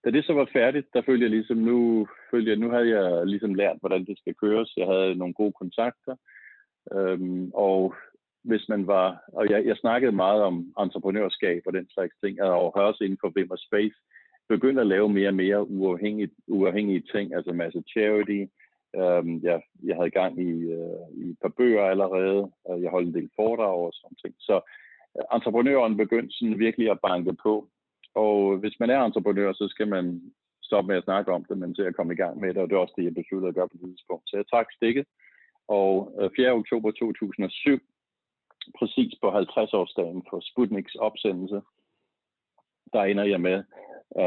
[0.05, 3.27] Da det så var færdigt, der følte jeg ligesom, nu, følte jeg, nu havde jeg
[3.27, 4.72] ligesom lært, hvordan det skal køres.
[4.77, 6.16] Jeg havde nogle gode kontakter,
[6.90, 7.94] Øhm, og
[8.44, 12.72] hvis man var, og jeg, jeg snakkede meget om entreprenørskab og den slags ting, og
[12.77, 13.96] har også inden for Vimmer Space
[14.48, 18.40] begyndte at lave mere og mere uafhængige, uafhængige ting, altså masse charity.
[18.96, 23.09] Øhm, jeg, jeg havde gang i, øh, i et par bøger allerede, og jeg holdt
[23.09, 24.35] en del foredrag og sådan ting.
[24.38, 24.61] Så
[25.33, 27.68] entreprenøren begyndte sådan virkelig at banke på.
[28.14, 31.75] Og hvis man er entreprenør, så skal man stoppe med at snakke om det, men
[31.75, 33.55] til at komme i gang med det, og det er også det, jeg besluttede at
[33.55, 34.25] gøre på det tidspunkt.
[34.27, 35.07] Så jeg trak stikket,
[35.68, 36.51] og øh, 4.
[36.51, 37.81] Oktober 2007,
[38.79, 41.61] præcis på 50-årsdagen for Sputniks opsendelse,
[42.92, 43.64] der ender jeg med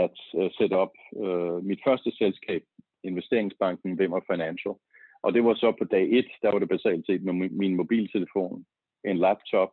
[0.03, 2.63] at uh, sætte op uh, mit første selskab,
[3.03, 4.75] investeringsbanken Vimmer Financial.
[5.21, 8.65] Og det var så på dag 1, der var det basalt set med min mobiltelefon,
[9.03, 9.71] en laptop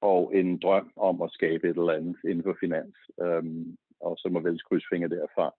[0.00, 2.96] og en drøm om at skabe et eller andet inden for finans.
[3.22, 5.54] Øhm, og så må vel krydsfinger derfra.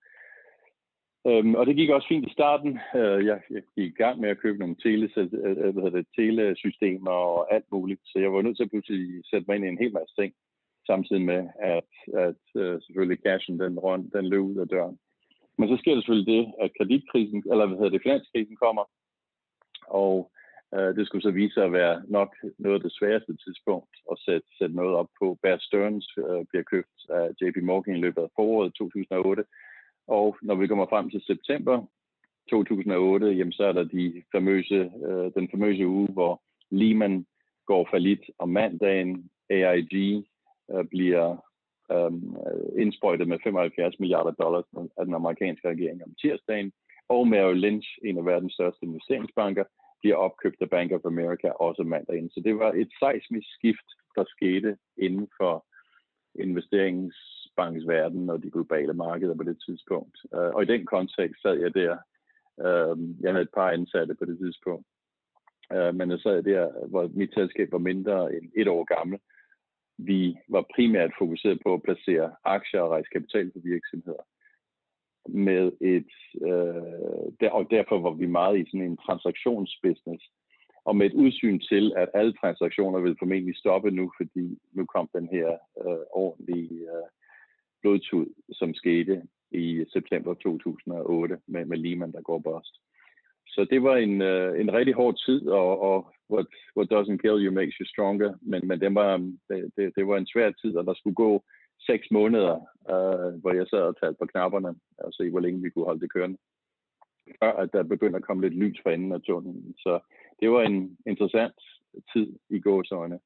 [1.27, 2.79] Øhm, og det gik også fint i starten.
[2.95, 6.07] Øh, jeg, jeg gik i gang med at købe nogle tele, øh, øh hvad det,
[6.15, 9.67] telesystemer og alt muligt, så jeg var nødt til at pludselig sætte mig ind i
[9.67, 10.33] en hel masse ting,
[10.85, 11.91] samtidig med, at,
[12.25, 14.97] at uh, selvfølgelig cashen den, røn, den løb ud af døren.
[15.57, 18.83] Men så sker der selvfølgelig det, at kreditkrisen, eller hvad hedder det, finanskrisen kommer,
[19.87, 20.31] og
[20.75, 24.17] Øh, det skulle så vise sig at være nok noget af det sværeste tidspunkt at
[24.25, 25.37] sætte, sætte noget op på.
[25.41, 29.43] Bear Stearns øh, bliver købt af JP Morgan i løbet af foråret 2008,
[30.07, 31.85] og når vi kommer frem til september
[32.49, 37.25] 2008, jamen, så er der de famøse, øh, den famøse uge, hvor Lehman
[37.65, 40.25] går falit om mandagen, AIG
[40.71, 41.37] øh, bliver
[41.91, 42.11] øh,
[42.81, 44.65] indsprøjtet med 75 milliarder dollars
[44.97, 46.71] af den amerikanske regering om tirsdagen,
[47.09, 49.63] og Merrill Lynch, en af verdens største investeringsbanker,
[50.01, 52.29] bliver opkøbt af Bank of America også mandagen.
[52.29, 55.65] Så det var et seismisk skift, der skete inden for
[56.35, 60.17] investeringsbankens verden og de globale markeder på det tidspunkt.
[60.33, 61.97] Øh, og i den kontekst sad jeg der.
[62.65, 64.87] Øh, jeg havde et par ansatte på det tidspunkt.
[65.73, 69.19] Øh, men jeg sad der, hvor mit selskab var mindre end et år gammel.
[69.97, 74.23] Vi var primært fokuseret på at placere aktier og rejse kapital for virksomheder.
[75.27, 76.11] Med et,
[76.41, 80.23] øh, der, og derfor var vi meget i sådan en transaktionsbusiness,
[80.85, 85.09] og med et udsyn til, at alle transaktioner vil formentlig stoppe nu, fordi nu kom
[85.13, 85.47] den her
[85.85, 87.07] øh, ordentlige øh,
[87.81, 92.75] blodtud, som skete i september 2008 med, med Lehman, der går bust.
[93.47, 97.45] Så det var en, øh, en rigtig hård tid, og, og what, what doesn't kill
[97.45, 99.17] you makes you stronger, men, men det, var,
[99.49, 101.43] det, det, det var en svær tid, og der skulle gå
[101.89, 102.55] seks måneder,
[102.93, 106.01] øh, hvor jeg sad og talte på knapperne, og se, hvor længe vi kunne holde
[106.01, 106.37] det kørende
[107.39, 109.75] før at der begyndte at komme lidt lys fra enden af tunnelen.
[109.77, 109.99] Så
[110.39, 111.59] det var en interessant
[112.13, 113.19] tid i gåsøjne.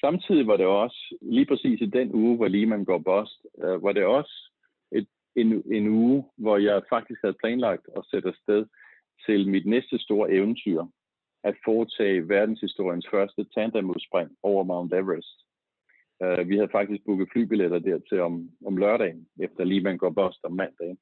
[0.00, 3.92] Samtidig var det også, lige præcis i den uge, hvor Lehman går bost, øh, var
[3.92, 4.52] det også
[4.92, 8.66] et, en, en uge, hvor jeg faktisk havde planlagt at sætte afsted
[9.26, 10.82] til mit næste store eventyr,
[11.44, 15.47] at foretage verdenshistoriens første tandemudspring over Mount Everest.
[16.24, 20.10] Uh, vi havde faktisk booket flybilletter der til om, om lørdagen, efter lige man går
[20.10, 20.98] bust om mandagen.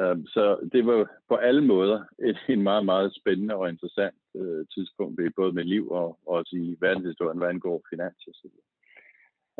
[0.00, 4.66] Uh, så det var på alle måder et, en meget, meget spændende og interessant uh,
[4.74, 8.48] tidspunkt, både med liv og, og også i verdenshistorien, hvad angår finans og så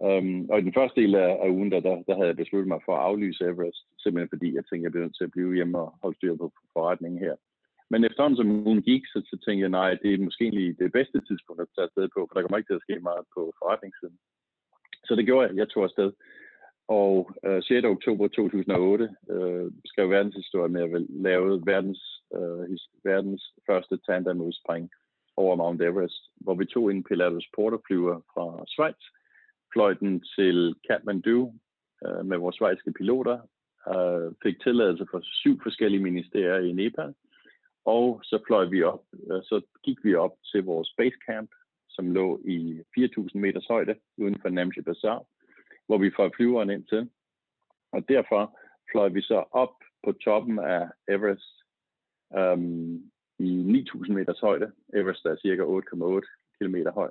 [0.08, 2.68] Um, og i den første del af, af ugen, der, der, der havde jeg besluttet
[2.68, 5.54] mig for at aflyse Everest, simpelthen fordi jeg tænkte, jeg blev nødt til at blive
[5.54, 7.34] hjemme og holde styr på forretningen her.
[7.90, 10.92] Men efterhånden som ugen gik, så, så tænkte jeg, nej, det er måske egentlig det
[10.92, 13.42] bedste tidspunkt at tage afsted på, for der kommer ikke til at ske meget på
[13.60, 14.18] forretningssiden.
[15.10, 15.56] Så det gjorde jeg.
[15.56, 16.12] Jeg tog afsted.
[16.88, 17.84] Og øh, 6.
[17.84, 22.02] oktober 2008 øh, skrev verdenshistorie med at lave verdens,
[22.34, 24.90] øh, verdens første tandemudspring
[25.36, 29.02] over Mount Everest, hvor vi tog en Pilatus Porter-flyver fra Schweiz,
[29.72, 31.52] fløj den til Kathmandu
[32.06, 33.38] øh, med vores svejske piloter,
[33.94, 37.14] øh, fik tilladelse fra syv forskellige ministerier i Nepal,
[37.84, 41.50] og så fløj vi op, øh, så gik vi op til vores basecamp,
[41.90, 45.24] som lå i 4.000 meters højde uden for Namche Bazaar,
[45.86, 47.10] hvor vi får flyveren ind til.
[47.92, 48.58] Og derfor
[48.92, 49.74] fløj vi så op
[50.04, 51.62] på toppen af Everest
[52.38, 54.72] øhm, i 9.000 meters højde.
[54.94, 56.20] Everest er cirka 8,8
[56.58, 57.10] km høj.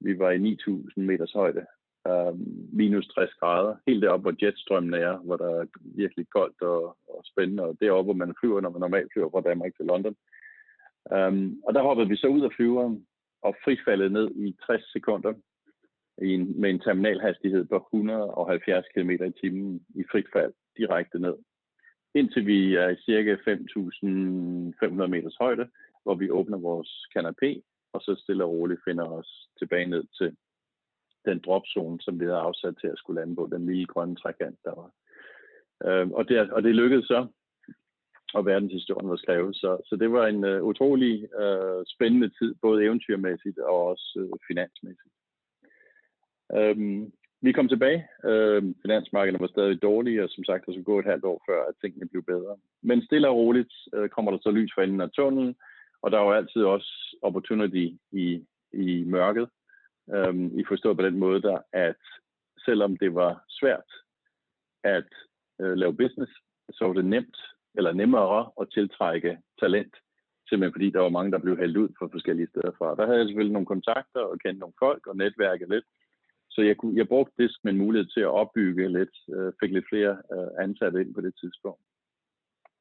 [0.00, 1.66] Vi var i 9.000 meters højde,
[2.08, 6.96] øhm, minus 60 grader, helt deroppe, hvor jetstrømmen er, hvor der er virkelig koldt og,
[7.08, 10.16] og spændende, og deroppe, hvor man flyver, når man normalt flyver fra Danmark til London.
[11.10, 13.06] Um, og der hoppede vi så ud af flyveren
[13.46, 15.34] og frifaldet ned i 60 sekunder
[16.22, 21.36] i en, med en terminalhastighed på 170 km i timen i frit fald direkte ned.
[22.14, 25.68] Indtil vi er i cirka 5.500 meters højde,
[26.02, 27.50] hvor vi åbner vores kanapé,
[27.92, 30.36] og så stille og roligt finder os tilbage ned til
[31.24, 34.58] den dropzone, som vi havde afsat til at skulle lande på, den lille grønne trækant,
[34.64, 34.90] der var.
[35.86, 37.26] Øh, og, det, og det lykkedes så,
[38.36, 39.56] og verdenshistorien var skrevet.
[39.56, 44.38] Så, så det var en uh, utrolig uh, spændende tid, både eventyrmæssigt og også uh,
[44.48, 45.14] finansmæssigt.
[46.58, 47.12] Um,
[47.46, 48.08] vi kom tilbage.
[48.24, 51.60] Øhm, finansmarkederne var stadig dårlige, og som sagt, der skulle gå et halvt år før,
[51.68, 52.56] at tingene blev bedre.
[52.82, 55.56] Men stille og roligt øh, kommer der så lys for enden af tunnelen,
[56.02, 59.48] og der var altid også opportunity i, i mørket.
[60.14, 62.02] Øhm, I forstået på den måde, der, at
[62.64, 63.90] selvom det var svært
[64.84, 65.10] at
[65.60, 66.32] øh, lave business,
[66.72, 67.36] så var det nemt
[67.76, 69.94] eller nemmere at tiltrække talent,
[70.48, 72.94] simpelthen fordi der var mange, der blev hældt ud fra forskellige steder fra.
[72.96, 75.84] Der havde jeg selvfølgelig nogle kontakter og kendte nogle folk og netværket lidt.
[76.50, 79.72] Så jeg, kunne, jeg brugte det som en mulighed til at opbygge lidt, øh, fik
[79.72, 81.82] lidt flere øh, ansatte ind på det tidspunkt.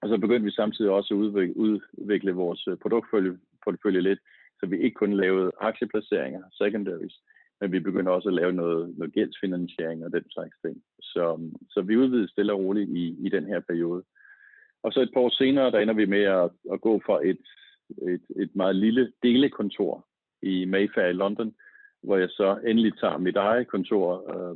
[0.01, 4.19] Og så begyndte vi samtidig også at udvikle, udvikle vores øh, produktportefølje lidt,
[4.59, 7.15] så vi ikke kun lavede aktieplaceringer, secondaries,
[7.61, 10.83] men vi begyndte også at lave noget, noget gældsfinansiering og den slags ting.
[11.01, 14.03] Så, så vi udvidede stille og roligt i, i den her periode.
[14.85, 17.43] Og så et par år senere, der ender vi med at, at gå fra et,
[18.13, 20.05] et, et meget lille delekontor
[20.41, 21.55] i Mayfair i London,
[22.03, 24.55] hvor jeg så endelig tager mit eget kontor, øh,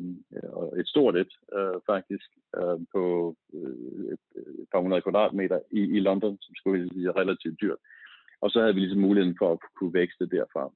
[0.79, 4.13] et stort et øh, faktisk, øh, på øh,
[4.61, 7.81] et par hundrede kvadratmeter i, i London, som skulle sige relativt dyrt.
[8.41, 10.71] Og så havde vi ligesom muligheden for at kunne vækste derfra.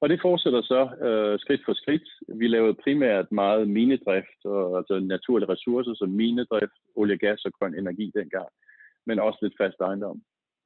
[0.00, 2.08] Og det fortsætter så øh, skridt for skridt.
[2.28, 7.74] Vi lavede primært meget minedrift, og, altså naturlige ressourcer som minedrift, olie, gas og grøn
[7.74, 8.48] energi dengang,
[9.06, 10.22] men også lidt fast ejendom.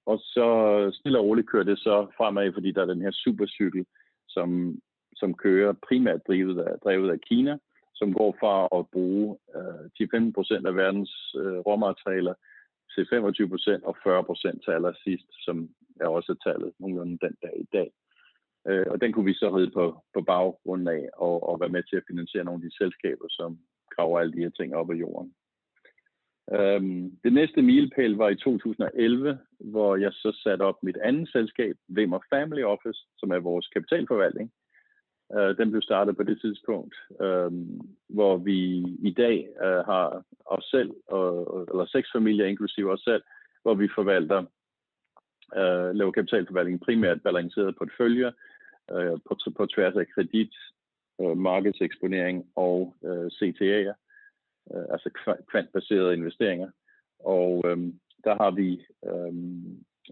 [0.06, 0.46] Og så
[0.94, 3.86] stille og roligt kører det så fremad, fordi der er den her supercykel,
[4.28, 4.78] som,
[5.16, 7.58] som kører primært drevet af, drevet af Kina,
[7.94, 9.84] som går fra at bruge øh,
[10.62, 12.34] 10-15% af verdens øh, råmaterialer
[12.94, 15.68] til 25% og 40% til allersidst, som
[16.00, 17.90] er også tallet nogenlunde den dag i dag.
[18.68, 21.82] Øh, og den kunne vi så ride på, på baggrunden af og, og være med
[21.82, 23.58] til at finansiere nogle af de selskaber, som
[23.96, 25.34] graver alle de her ting op af jorden.
[26.52, 31.76] Øhm, det næste milepæl var i 2011, hvor jeg så satte op mit andet selskab,
[31.88, 34.52] Vimmer Family Office, som er vores kapitalforvaltning.
[35.36, 37.50] Øh, den blev startet på det tidspunkt, øh,
[38.08, 38.58] hvor vi
[39.02, 43.22] i dag øh, har os selv, og, eller seks familier inklusive os selv,
[43.62, 44.40] hvor vi forvalter,
[45.56, 48.30] øh, laver kapitalforvaltning primært balanceret portføljer,
[48.96, 50.54] øh, på, på tværs af kredit,
[51.20, 53.94] øh, markedseksponering og øh, CTA'er,
[54.74, 55.10] øh, altså
[55.50, 56.70] kvantbaserede investeringer.
[57.18, 57.78] Og øh,
[58.24, 59.34] der har vi, øh,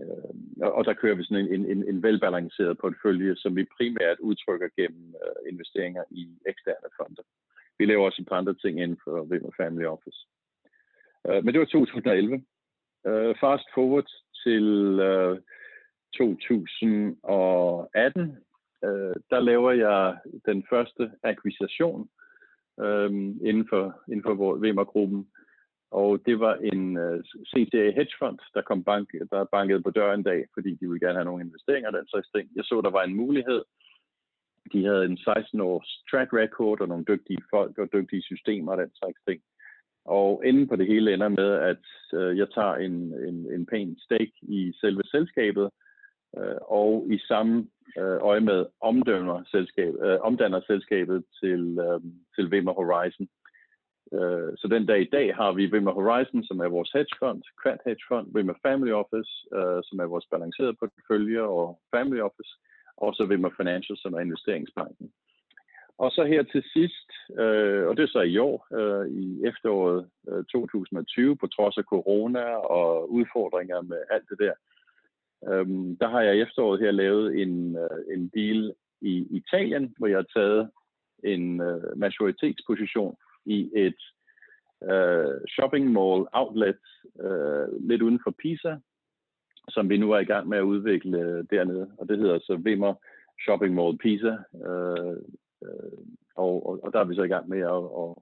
[0.03, 4.69] øh, og der kører vi sådan en, en, en velbalanceret portefølje, som vi primært udtrykker
[4.77, 7.23] gennem øh, investeringer i eksterne fonde.
[7.79, 10.27] Vi laver også et par andre ting inden for Vimmer Family Office.
[11.29, 12.45] Øh, men det var 2011.
[13.07, 14.11] Øh, fast forward
[14.45, 14.65] til
[15.11, 15.39] øh,
[16.15, 18.37] 2018,
[18.85, 22.09] øh, der laver jeg den første akquisition
[22.81, 23.11] øh,
[23.49, 25.29] inden for, inden for Vimmer-gruppen.
[25.91, 30.25] Og det var en øh, CTA hedgefond, der kom bank, der bankede på døren en
[30.25, 32.51] dag, fordi de ville gerne have nogle investeringer og den slags ting.
[32.57, 33.63] Jeg så, der var en mulighed.
[34.73, 38.91] De havde en 16-års track record og nogle dygtige folk og dygtige systemer og den
[38.95, 39.41] slags ting.
[40.05, 41.85] Og inden på det hele ender med, at
[42.19, 42.93] øh, jeg tager en,
[43.29, 45.71] en, en pæn stake i selve selskabet,
[46.37, 47.67] øh, og i samme
[47.99, 52.01] øh, øje med omdømmer selskab, øh, omdanner selskabet til, øh,
[52.35, 53.29] til Vimmer Horizon.
[54.13, 57.81] Øh, så den dag i dag har vi Vimmer Horizon, som er vores hedgefond, Quant
[57.87, 62.53] Hedgefond, Vimmer Family Office, øh, som er vores balancerede portefølje og Family Office,
[62.97, 65.13] og så Vimmer Financial, som er investeringsbanken.
[65.99, 67.11] Og så her til sidst,
[67.43, 71.85] øh, og det er så i år, øh, i efteråret øh, 2020, på trods af
[71.85, 72.45] corona
[72.77, 74.53] og udfordringer med alt det der,
[75.49, 75.67] øh,
[76.01, 80.17] der har jeg i efteråret her lavet en, øh, en deal i Italien, hvor jeg
[80.17, 80.71] har taget
[81.25, 84.01] en øh, majoritetsposition i et
[84.91, 86.85] øh, shopping mall outlet
[87.21, 88.77] øh, lidt uden for Pisa,
[89.69, 92.95] som vi nu er i gang med at udvikle dernede, og det hedder så Vimmer
[93.45, 94.37] Shopping Mall Pisa.
[94.67, 95.17] Øh,
[95.65, 95.99] øh,
[96.35, 98.15] og, og, og der er vi så i gang med at, at,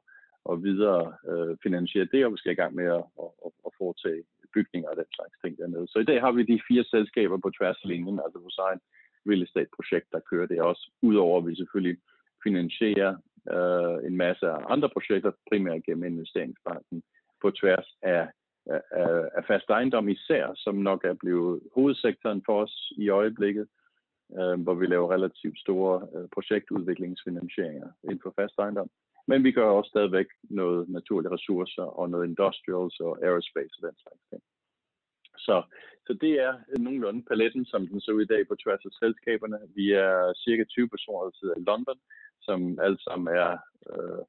[0.51, 3.73] at videre øh, finansiere det, og vi skal i gang med at, at, at, at
[3.79, 4.23] foretage
[4.55, 5.87] bygninger og den slags ting dernede.
[5.89, 8.81] Så i dag har vi de fire selskaber på tværs af linjen, altså vores egen
[9.29, 11.97] real estate projekt, der kører det også, udover at vi selvfølgelig
[12.45, 13.13] finansierer
[13.55, 17.03] øh, en masse andre projekter, primært gennem investeringsbanken,
[17.43, 18.29] på tværs af,
[18.67, 23.67] af, af fast ejendom især, som nok er blevet hovedsektoren for os i øjeblikket,
[24.39, 28.91] øh, hvor vi laver relativt store øh, projektudviklingsfinansieringer inden for fast ejendom.
[29.29, 33.97] Men vi gør også stadigvæk noget naturlige ressourcer og noget industrials og aerospace og den
[34.03, 34.43] slags ting.
[35.47, 35.57] Så,
[36.07, 39.59] så det er nogenlunde paletten, som den ser ud i dag på tværs af selskaberne.
[39.75, 41.99] Vi er cirka 20 personer, der sidder i London,
[42.43, 43.51] som alle sammen er
[43.91, 44.23] øh,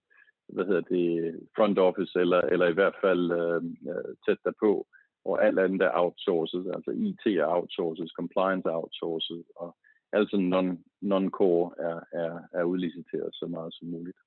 [0.47, 4.87] hvad hedder det, front office, eller, eller i hvert fald øh, øh tæt derpå,
[5.25, 9.77] og alt andet er outsourcet, altså IT er outsourcet, compliance er outsourcet, og
[10.11, 10.67] altså non,
[11.01, 14.17] non-core er, er, er udliciteret så meget som muligt.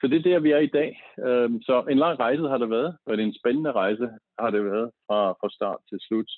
[0.00, 1.02] Så det er der, vi er i dag.
[1.26, 4.50] Øhm, så en lang rejse har det været, og det er en spændende rejse har
[4.50, 6.30] det været fra, fra start til slut.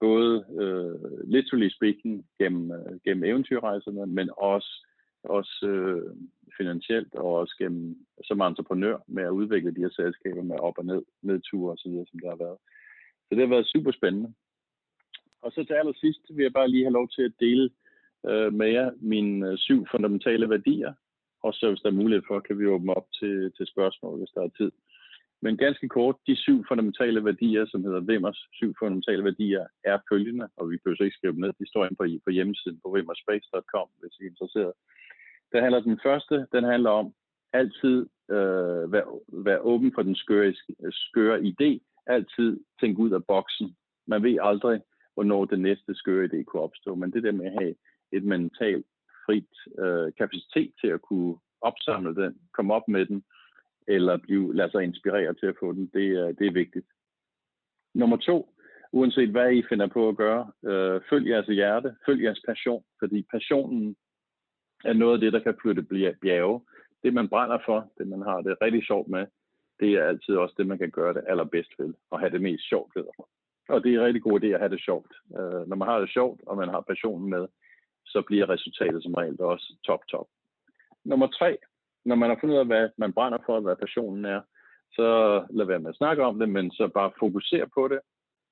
[0.00, 4.86] Både øh, uh, literally speaking gennem, uh, gennem eventyrrejserne, men også,
[5.24, 6.16] også uh,
[6.56, 10.84] finansielt og også gennem som entreprenør med at udvikle de her selskaber med op- og
[10.84, 12.58] ned, nedture osv., som der har været.
[13.24, 14.34] Så det har været super spændende.
[15.42, 17.70] Og så til allersidst vil jeg bare lige have lov til at dele
[18.28, 20.92] øh, med jer mine syv fundamentale værdier,
[21.42, 24.34] og så hvis der er mulighed for, kan vi åbne op til, til spørgsmål, hvis
[24.34, 24.72] der er tid.
[25.42, 30.48] Men ganske kort, de syv fundamentale værdier, som hedder Vimmers syv fundamentale værdier, er følgende,
[30.56, 33.88] og vi behøver ikke skrive dem ned, de står inde på, på hjemmesiden på vimmerspace.com,
[34.00, 34.72] hvis I er interesseret.
[35.52, 37.14] Der handler den første, den handler om
[37.52, 40.54] altid øh, være, være åben for den skøre,
[40.90, 41.70] skøre idé,
[42.06, 43.76] altid tænke ud af boksen.
[44.06, 44.80] Man ved aldrig,
[45.14, 47.74] hvornår den næste skøre idé kunne opstå, men det der med at have
[48.12, 48.86] et mentalt
[49.28, 53.24] frit øh, kapacitet til at kunne opsamle den, komme op med den,
[53.88, 56.86] eller blive, lade sig inspirere til at få den, det, er, det er vigtigt.
[57.94, 58.54] Nummer to,
[58.92, 63.26] uanset hvad I finder på at gøre, øh, følg jeres hjerte, følg jeres passion, fordi
[63.32, 63.96] passionen
[64.84, 65.82] er noget af det, der kan flytte
[66.22, 66.60] bjerge.
[67.02, 69.26] Det, man brænder for, det, man har det rigtig sjovt med,
[69.80, 72.68] det er altid også det, man kan gøre det allerbedst ved, og have det mest
[72.68, 73.04] sjovt ved.
[73.68, 75.12] Og det er en rigtig god idé at have det sjovt.
[75.38, 77.46] Øh, når man har det sjovt, og man har passionen med,
[78.12, 80.26] så bliver resultatet som regel også top, top.
[81.04, 81.58] Nummer tre,
[82.04, 84.40] når man har fundet ud af, hvad man brænder for, hvad passionen er,
[84.92, 85.06] så
[85.50, 88.00] lad være med at snakke om det, men så bare fokusere på det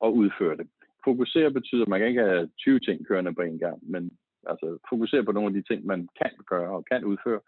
[0.00, 0.66] og udføre det.
[1.04, 4.10] Fokusere betyder, at man kan ikke have 20 ting kørende på en gang, men
[4.46, 7.40] altså fokusere på nogle af de ting, man kan gøre og kan udføre,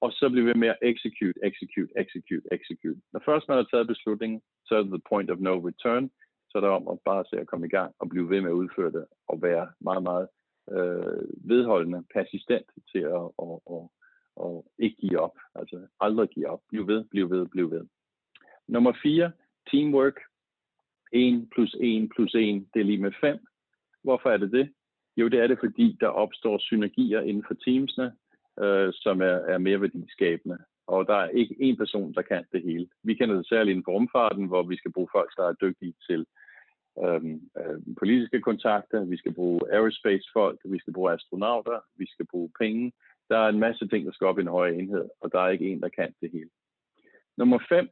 [0.00, 3.00] og så blive ved med at execute, execute, execute, execute.
[3.12, 6.10] Når først man har taget beslutningen, så er det the point of no return,
[6.48, 8.50] så er det om at bare se at komme i gang og blive ved med
[8.50, 10.28] at udføre det og være meget, meget
[10.70, 13.92] øh, vedholdende, persistent til at, og, og,
[14.36, 15.36] og ikke give op.
[15.54, 16.60] Altså aldrig give op.
[16.68, 17.86] Bliv ved, bliv ved, bliv ved.
[18.68, 19.32] Nummer 4,
[19.70, 20.20] teamwork.
[21.12, 23.38] 1 plus 1 plus 1, det er lige med 5.
[24.02, 24.72] Hvorfor er det det?
[25.16, 28.12] Jo, det er det, fordi der opstår synergier inden for teamsene,
[28.60, 30.58] øh, som er, er mere værdiskabende.
[30.86, 32.88] Og der er ikke én person, der kan det hele.
[33.02, 35.94] Vi kender det særligt inden for rumfarten, hvor vi skal bruge folk, der er dygtige
[36.08, 36.26] til
[37.02, 42.50] øhm, øh, politiske kontakter, vi skal bruge aerospace-folk, vi skal bruge astronauter, vi skal bruge
[42.58, 42.92] penge.
[43.28, 45.48] Der er en masse ting, der skal op i en højere enhed, og der er
[45.48, 46.50] ikke en, der kan det hele.
[47.36, 47.88] Nummer fem,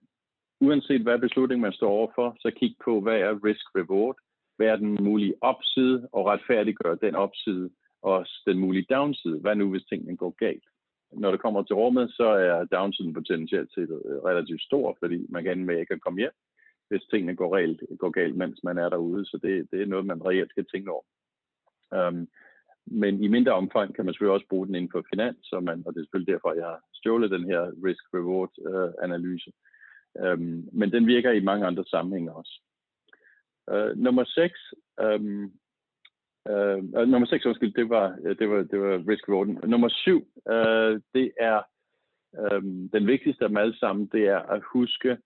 [0.61, 4.17] uanset hvad beslutning man står overfor, så kig på, hvad er risk-reward,
[4.57, 7.71] hvad er den mulige opside, og retfærdiggør den opside,
[8.03, 9.39] og også den mulige downside.
[9.41, 10.65] Hvad nu, hvis tingene går galt?
[11.13, 15.45] Når det kommer til rummet, så er downsiden potentielt set øh, relativt stor, fordi man
[15.45, 16.33] kan med ikke at komme hjem
[16.93, 19.27] hvis tingene går, reelt, går galt, mens man er derude.
[19.27, 21.05] Så det, det er noget, man reelt skal tænke over.
[21.99, 22.29] Um,
[22.87, 25.83] men i mindre omfang kan man selvfølgelig også bruge den inden for finans, og, man,
[25.87, 29.51] og det er selvfølgelig derfor, jeg har stjålet den her risk-reward-analyse.
[30.19, 32.61] Øh, um, men den virker i mange andre sammenhænge også.
[33.73, 34.59] Uh, nummer 6.
[35.05, 35.53] Um,
[36.51, 39.47] Uh, nummer 6, undskyld, det var, det var, det var risk reward.
[39.47, 40.17] Nummer 7,
[40.51, 41.63] uh, øh, det er
[42.39, 45.19] um, den vigtigste af dem alle sammen, det er at huske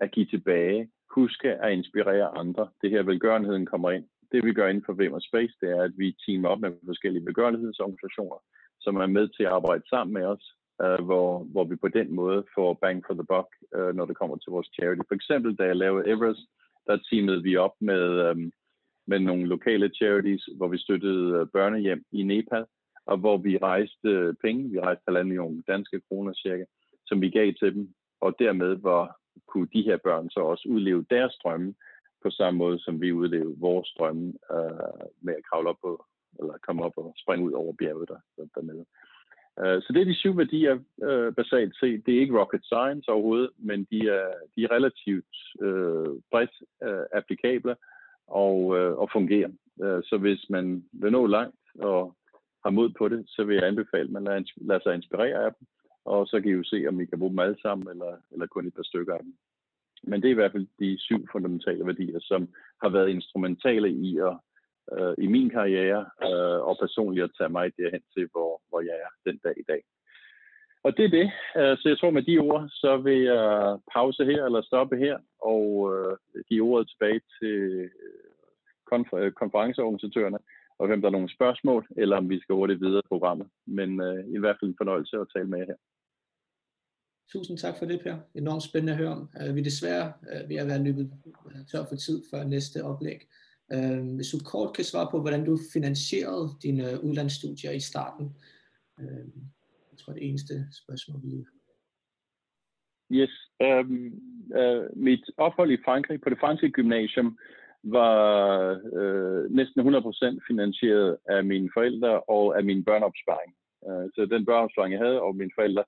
[0.00, 0.90] at give tilbage.
[1.20, 2.68] Huske at inspirere andre.
[2.82, 4.04] Det her velgørenheden kommer ind.
[4.32, 7.24] Det vi gør inden for Vimmer Space, det er, at vi teamer op med forskellige
[7.26, 8.38] velgørenhedsorganisationer,
[8.80, 10.44] som er med til at arbejde sammen med os,
[10.82, 14.16] øh, hvor, hvor vi på den måde får bang for the buck, øh, når det
[14.16, 15.02] kommer til vores charity.
[15.08, 16.44] For eksempel, da jeg lavede Everest,
[16.86, 18.36] der teamede vi op med, øh,
[19.06, 22.64] med nogle lokale charities, hvor vi støttede øh, børnehjem i Nepal,
[23.06, 26.64] og hvor vi rejste øh, penge, vi rejste halvanden million danske kroner cirka,
[27.06, 31.06] som vi gav til dem, og dermed var, kunne de her børn så også udleve
[31.10, 31.74] deres drømme
[32.22, 36.04] på samme måde, som vi udlevede vores drømme øh, med at kravle op på,
[36.38, 38.84] eller komme op og springe ud over bjerget der, der, dernede.
[39.60, 42.06] Øh, så det er de syv værdier øh, basalt set.
[42.06, 47.04] Det er ikke rocket science overhovedet, men de er, de er relativt øh, bredt øh,
[47.12, 47.76] applikable
[48.26, 49.50] og, øh, og fungerer.
[49.82, 52.16] Øh, så hvis man vil nå langt og
[52.64, 55.50] har mod på det, så vil jeg anbefale, at man lader, lader sig inspirere af
[55.54, 55.66] dem,
[56.06, 58.46] og så kan I jo se, om I kan bruge dem alle sammen, eller, eller
[58.46, 59.34] kun et par stykker af dem.
[60.02, 62.48] Men det er i hvert fald de syv fundamentale værdier, som
[62.82, 64.36] har været instrumentale i at
[64.92, 68.96] øh, i min karriere, øh, og personligt at tage mig derhen til, hvor, hvor jeg
[69.04, 69.82] er den dag i dag.
[70.84, 71.28] Og det er det.
[71.60, 75.18] Øh, så jeg tror med de ord, så vil jeg pause her, eller stoppe her,
[75.42, 76.16] og øh,
[76.48, 77.90] give ordet tilbage til øh,
[78.92, 80.38] konfer- øh, konferenceorganisatørerne,
[80.78, 83.48] og hvem der er nogle spørgsmål, eller om vi skal hurtigt videre i programmet.
[83.66, 85.80] Men øh, i hvert fald en fornøjelse at tale med jer her.
[87.32, 88.16] Tusind tak for det, Per.
[88.34, 89.28] Enormt spændende at høre om.
[89.40, 91.12] Øh, vi er desværre øh, ved at være løbet
[91.46, 93.20] øh, tør for tid før næste oplæg.
[94.16, 98.36] Hvis du kort kan svare på, hvordan du finansierede dine udlandsstudier i starten.
[99.92, 101.44] Jeg tror, det eneste spørgsmål, vi
[103.10, 103.30] Yes.
[103.60, 104.12] Um,
[104.60, 107.38] uh, mit ophold i Frankrig på det franske gymnasium
[107.82, 108.10] var
[109.00, 113.54] uh, næsten 100% finansieret af mine forældre og af min børneopsparing.
[113.80, 115.84] Uh, så den børneopsparing, jeg havde, og mine forældre,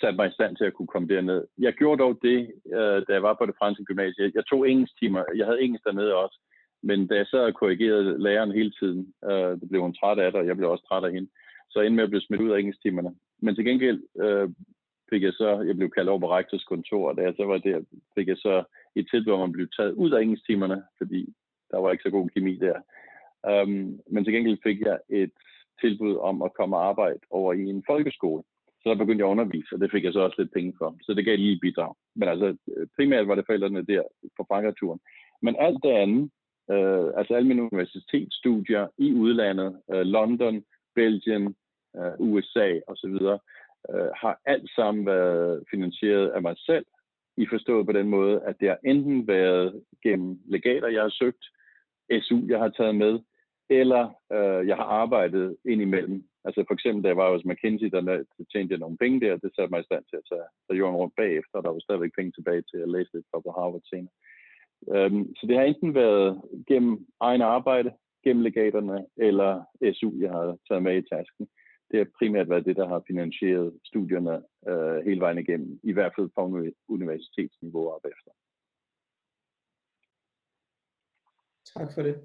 [0.00, 1.44] satte mig i stand til at kunne komme derned.
[1.58, 4.32] Jeg gjorde dog det, øh, da jeg var på det franske gymnasie.
[4.34, 5.22] Jeg tog engelsk timer.
[5.36, 6.38] Jeg havde engelsk dernede også.
[6.82, 10.32] Men da jeg sad og korrigerede læreren hele tiden, øh, det blev hun træt af
[10.32, 11.28] det, og jeg blev også træt af hende.
[11.70, 13.10] Så endte med at blive smidt ud af engelsktimerne.
[13.42, 14.48] Men til gengæld øh,
[15.10, 17.58] fik jeg så, jeg blev kaldt over på rektors kontor, og da jeg så var
[17.58, 17.80] der,
[18.14, 18.64] fik jeg så
[18.96, 21.34] et tilbud om at blive taget ud af engelsktimerne, fordi
[21.70, 22.78] der var ikke så god kemi der.
[23.62, 25.32] Um, men til gengæld fik jeg et
[25.80, 28.42] tilbud om at komme og arbejde over i en folkeskole.
[28.80, 30.96] Så der begyndte jeg at undervise, og det fik jeg så også lidt penge for.
[31.02, 31.94] Så det gav lige bidrag.
[32.16, 32.56] Men altså,
[32.96, 34.02] primært var det forældrene der
[34.36, 35.00] på Frankrig-turen.
[35.42, 36.30] Men alt det andet,
[36.70, 40.64] øh, altså alle mine universitetsstudier i udlandet, øh, London,
[40.94, 41.54] Belgien,
[41.96, 43.16] øh, USA osv.,
[43.94, 46.84] øh, har alt sammen været finansieret af mig selv,
[47.36, 51.44] i forstået på den måde, at det har enten været gennem legater, jeg har søgt,
[52.22, 53.18] SU, jeg har taget med,
[53.70, 54.02] eller
[54.32, 56.24] øh, jeg har arbejdet indimellem.
[56.48, 59.50] Altså for eksempel, da jeg var hos McKinsey, der tjente jeg nogle penge der, det
[59.54, 62.12] satte mig i stand til at tage, tage jorden rundt bagefter, og der var stadigvæk
[62.18, 64.14] penge tilbage til at læse lidt på Harvard senere.
[64.94, 67.90] Øhm, så det har enten været gennem egen arbejde,
[68.24, 69.50] gennem legaterne, eller
[69.96, 71.48] SU, jeg har taget med i tasken.
[71.90, 74.34] Det har primært været det, der har finansieret studierne
[74.70, 76.40] øh, hele vejen igennem, i hvert fald på
[76.88, 78.30] universitetsniveau op efter.
[81.74, 82.16] Tak for det.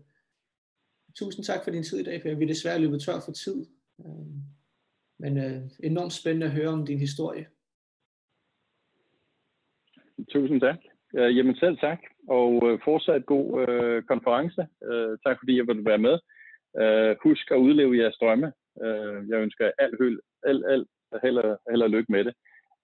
[1.16, 2.36] Tusind tak for din tid i dag, Per.
[2.36, 3.66] Vi er desværre løbet tør for tid.
[4.06, 4.44] Øhm,
[5.20, 7.48] men øh, enormt spændende at høre om din historie.
[10.30, 10.80] Tusind tak.
[11.18, 14.68] Øh, jamen selv tak, og øh, fortsat god øh, konference.
[14.84, 16.20] Øh, tak fordi jeg ville være med.
[16.82, 18.54] Øh, husk at udleve jeres drømme.
[18.84, 20.88] Øh, jeg ønsker alt høl, alt, alt,
[21.24, 22.34] held, og, held og lykke med det,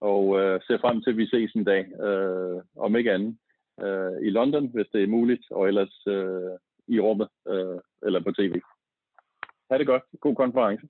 [0.00, 3.38] og øh, ser frem til, at vi ses en dag, øh, om ikke andet,
[3.84, 6.56] øh, i London, hvis det er muligt, og ellers øh,
[6.88, 8.60] i rummet øh, eller på tv.
[9.70, 10.02] Ha' det godt.
[10.20, 10.86] God konference.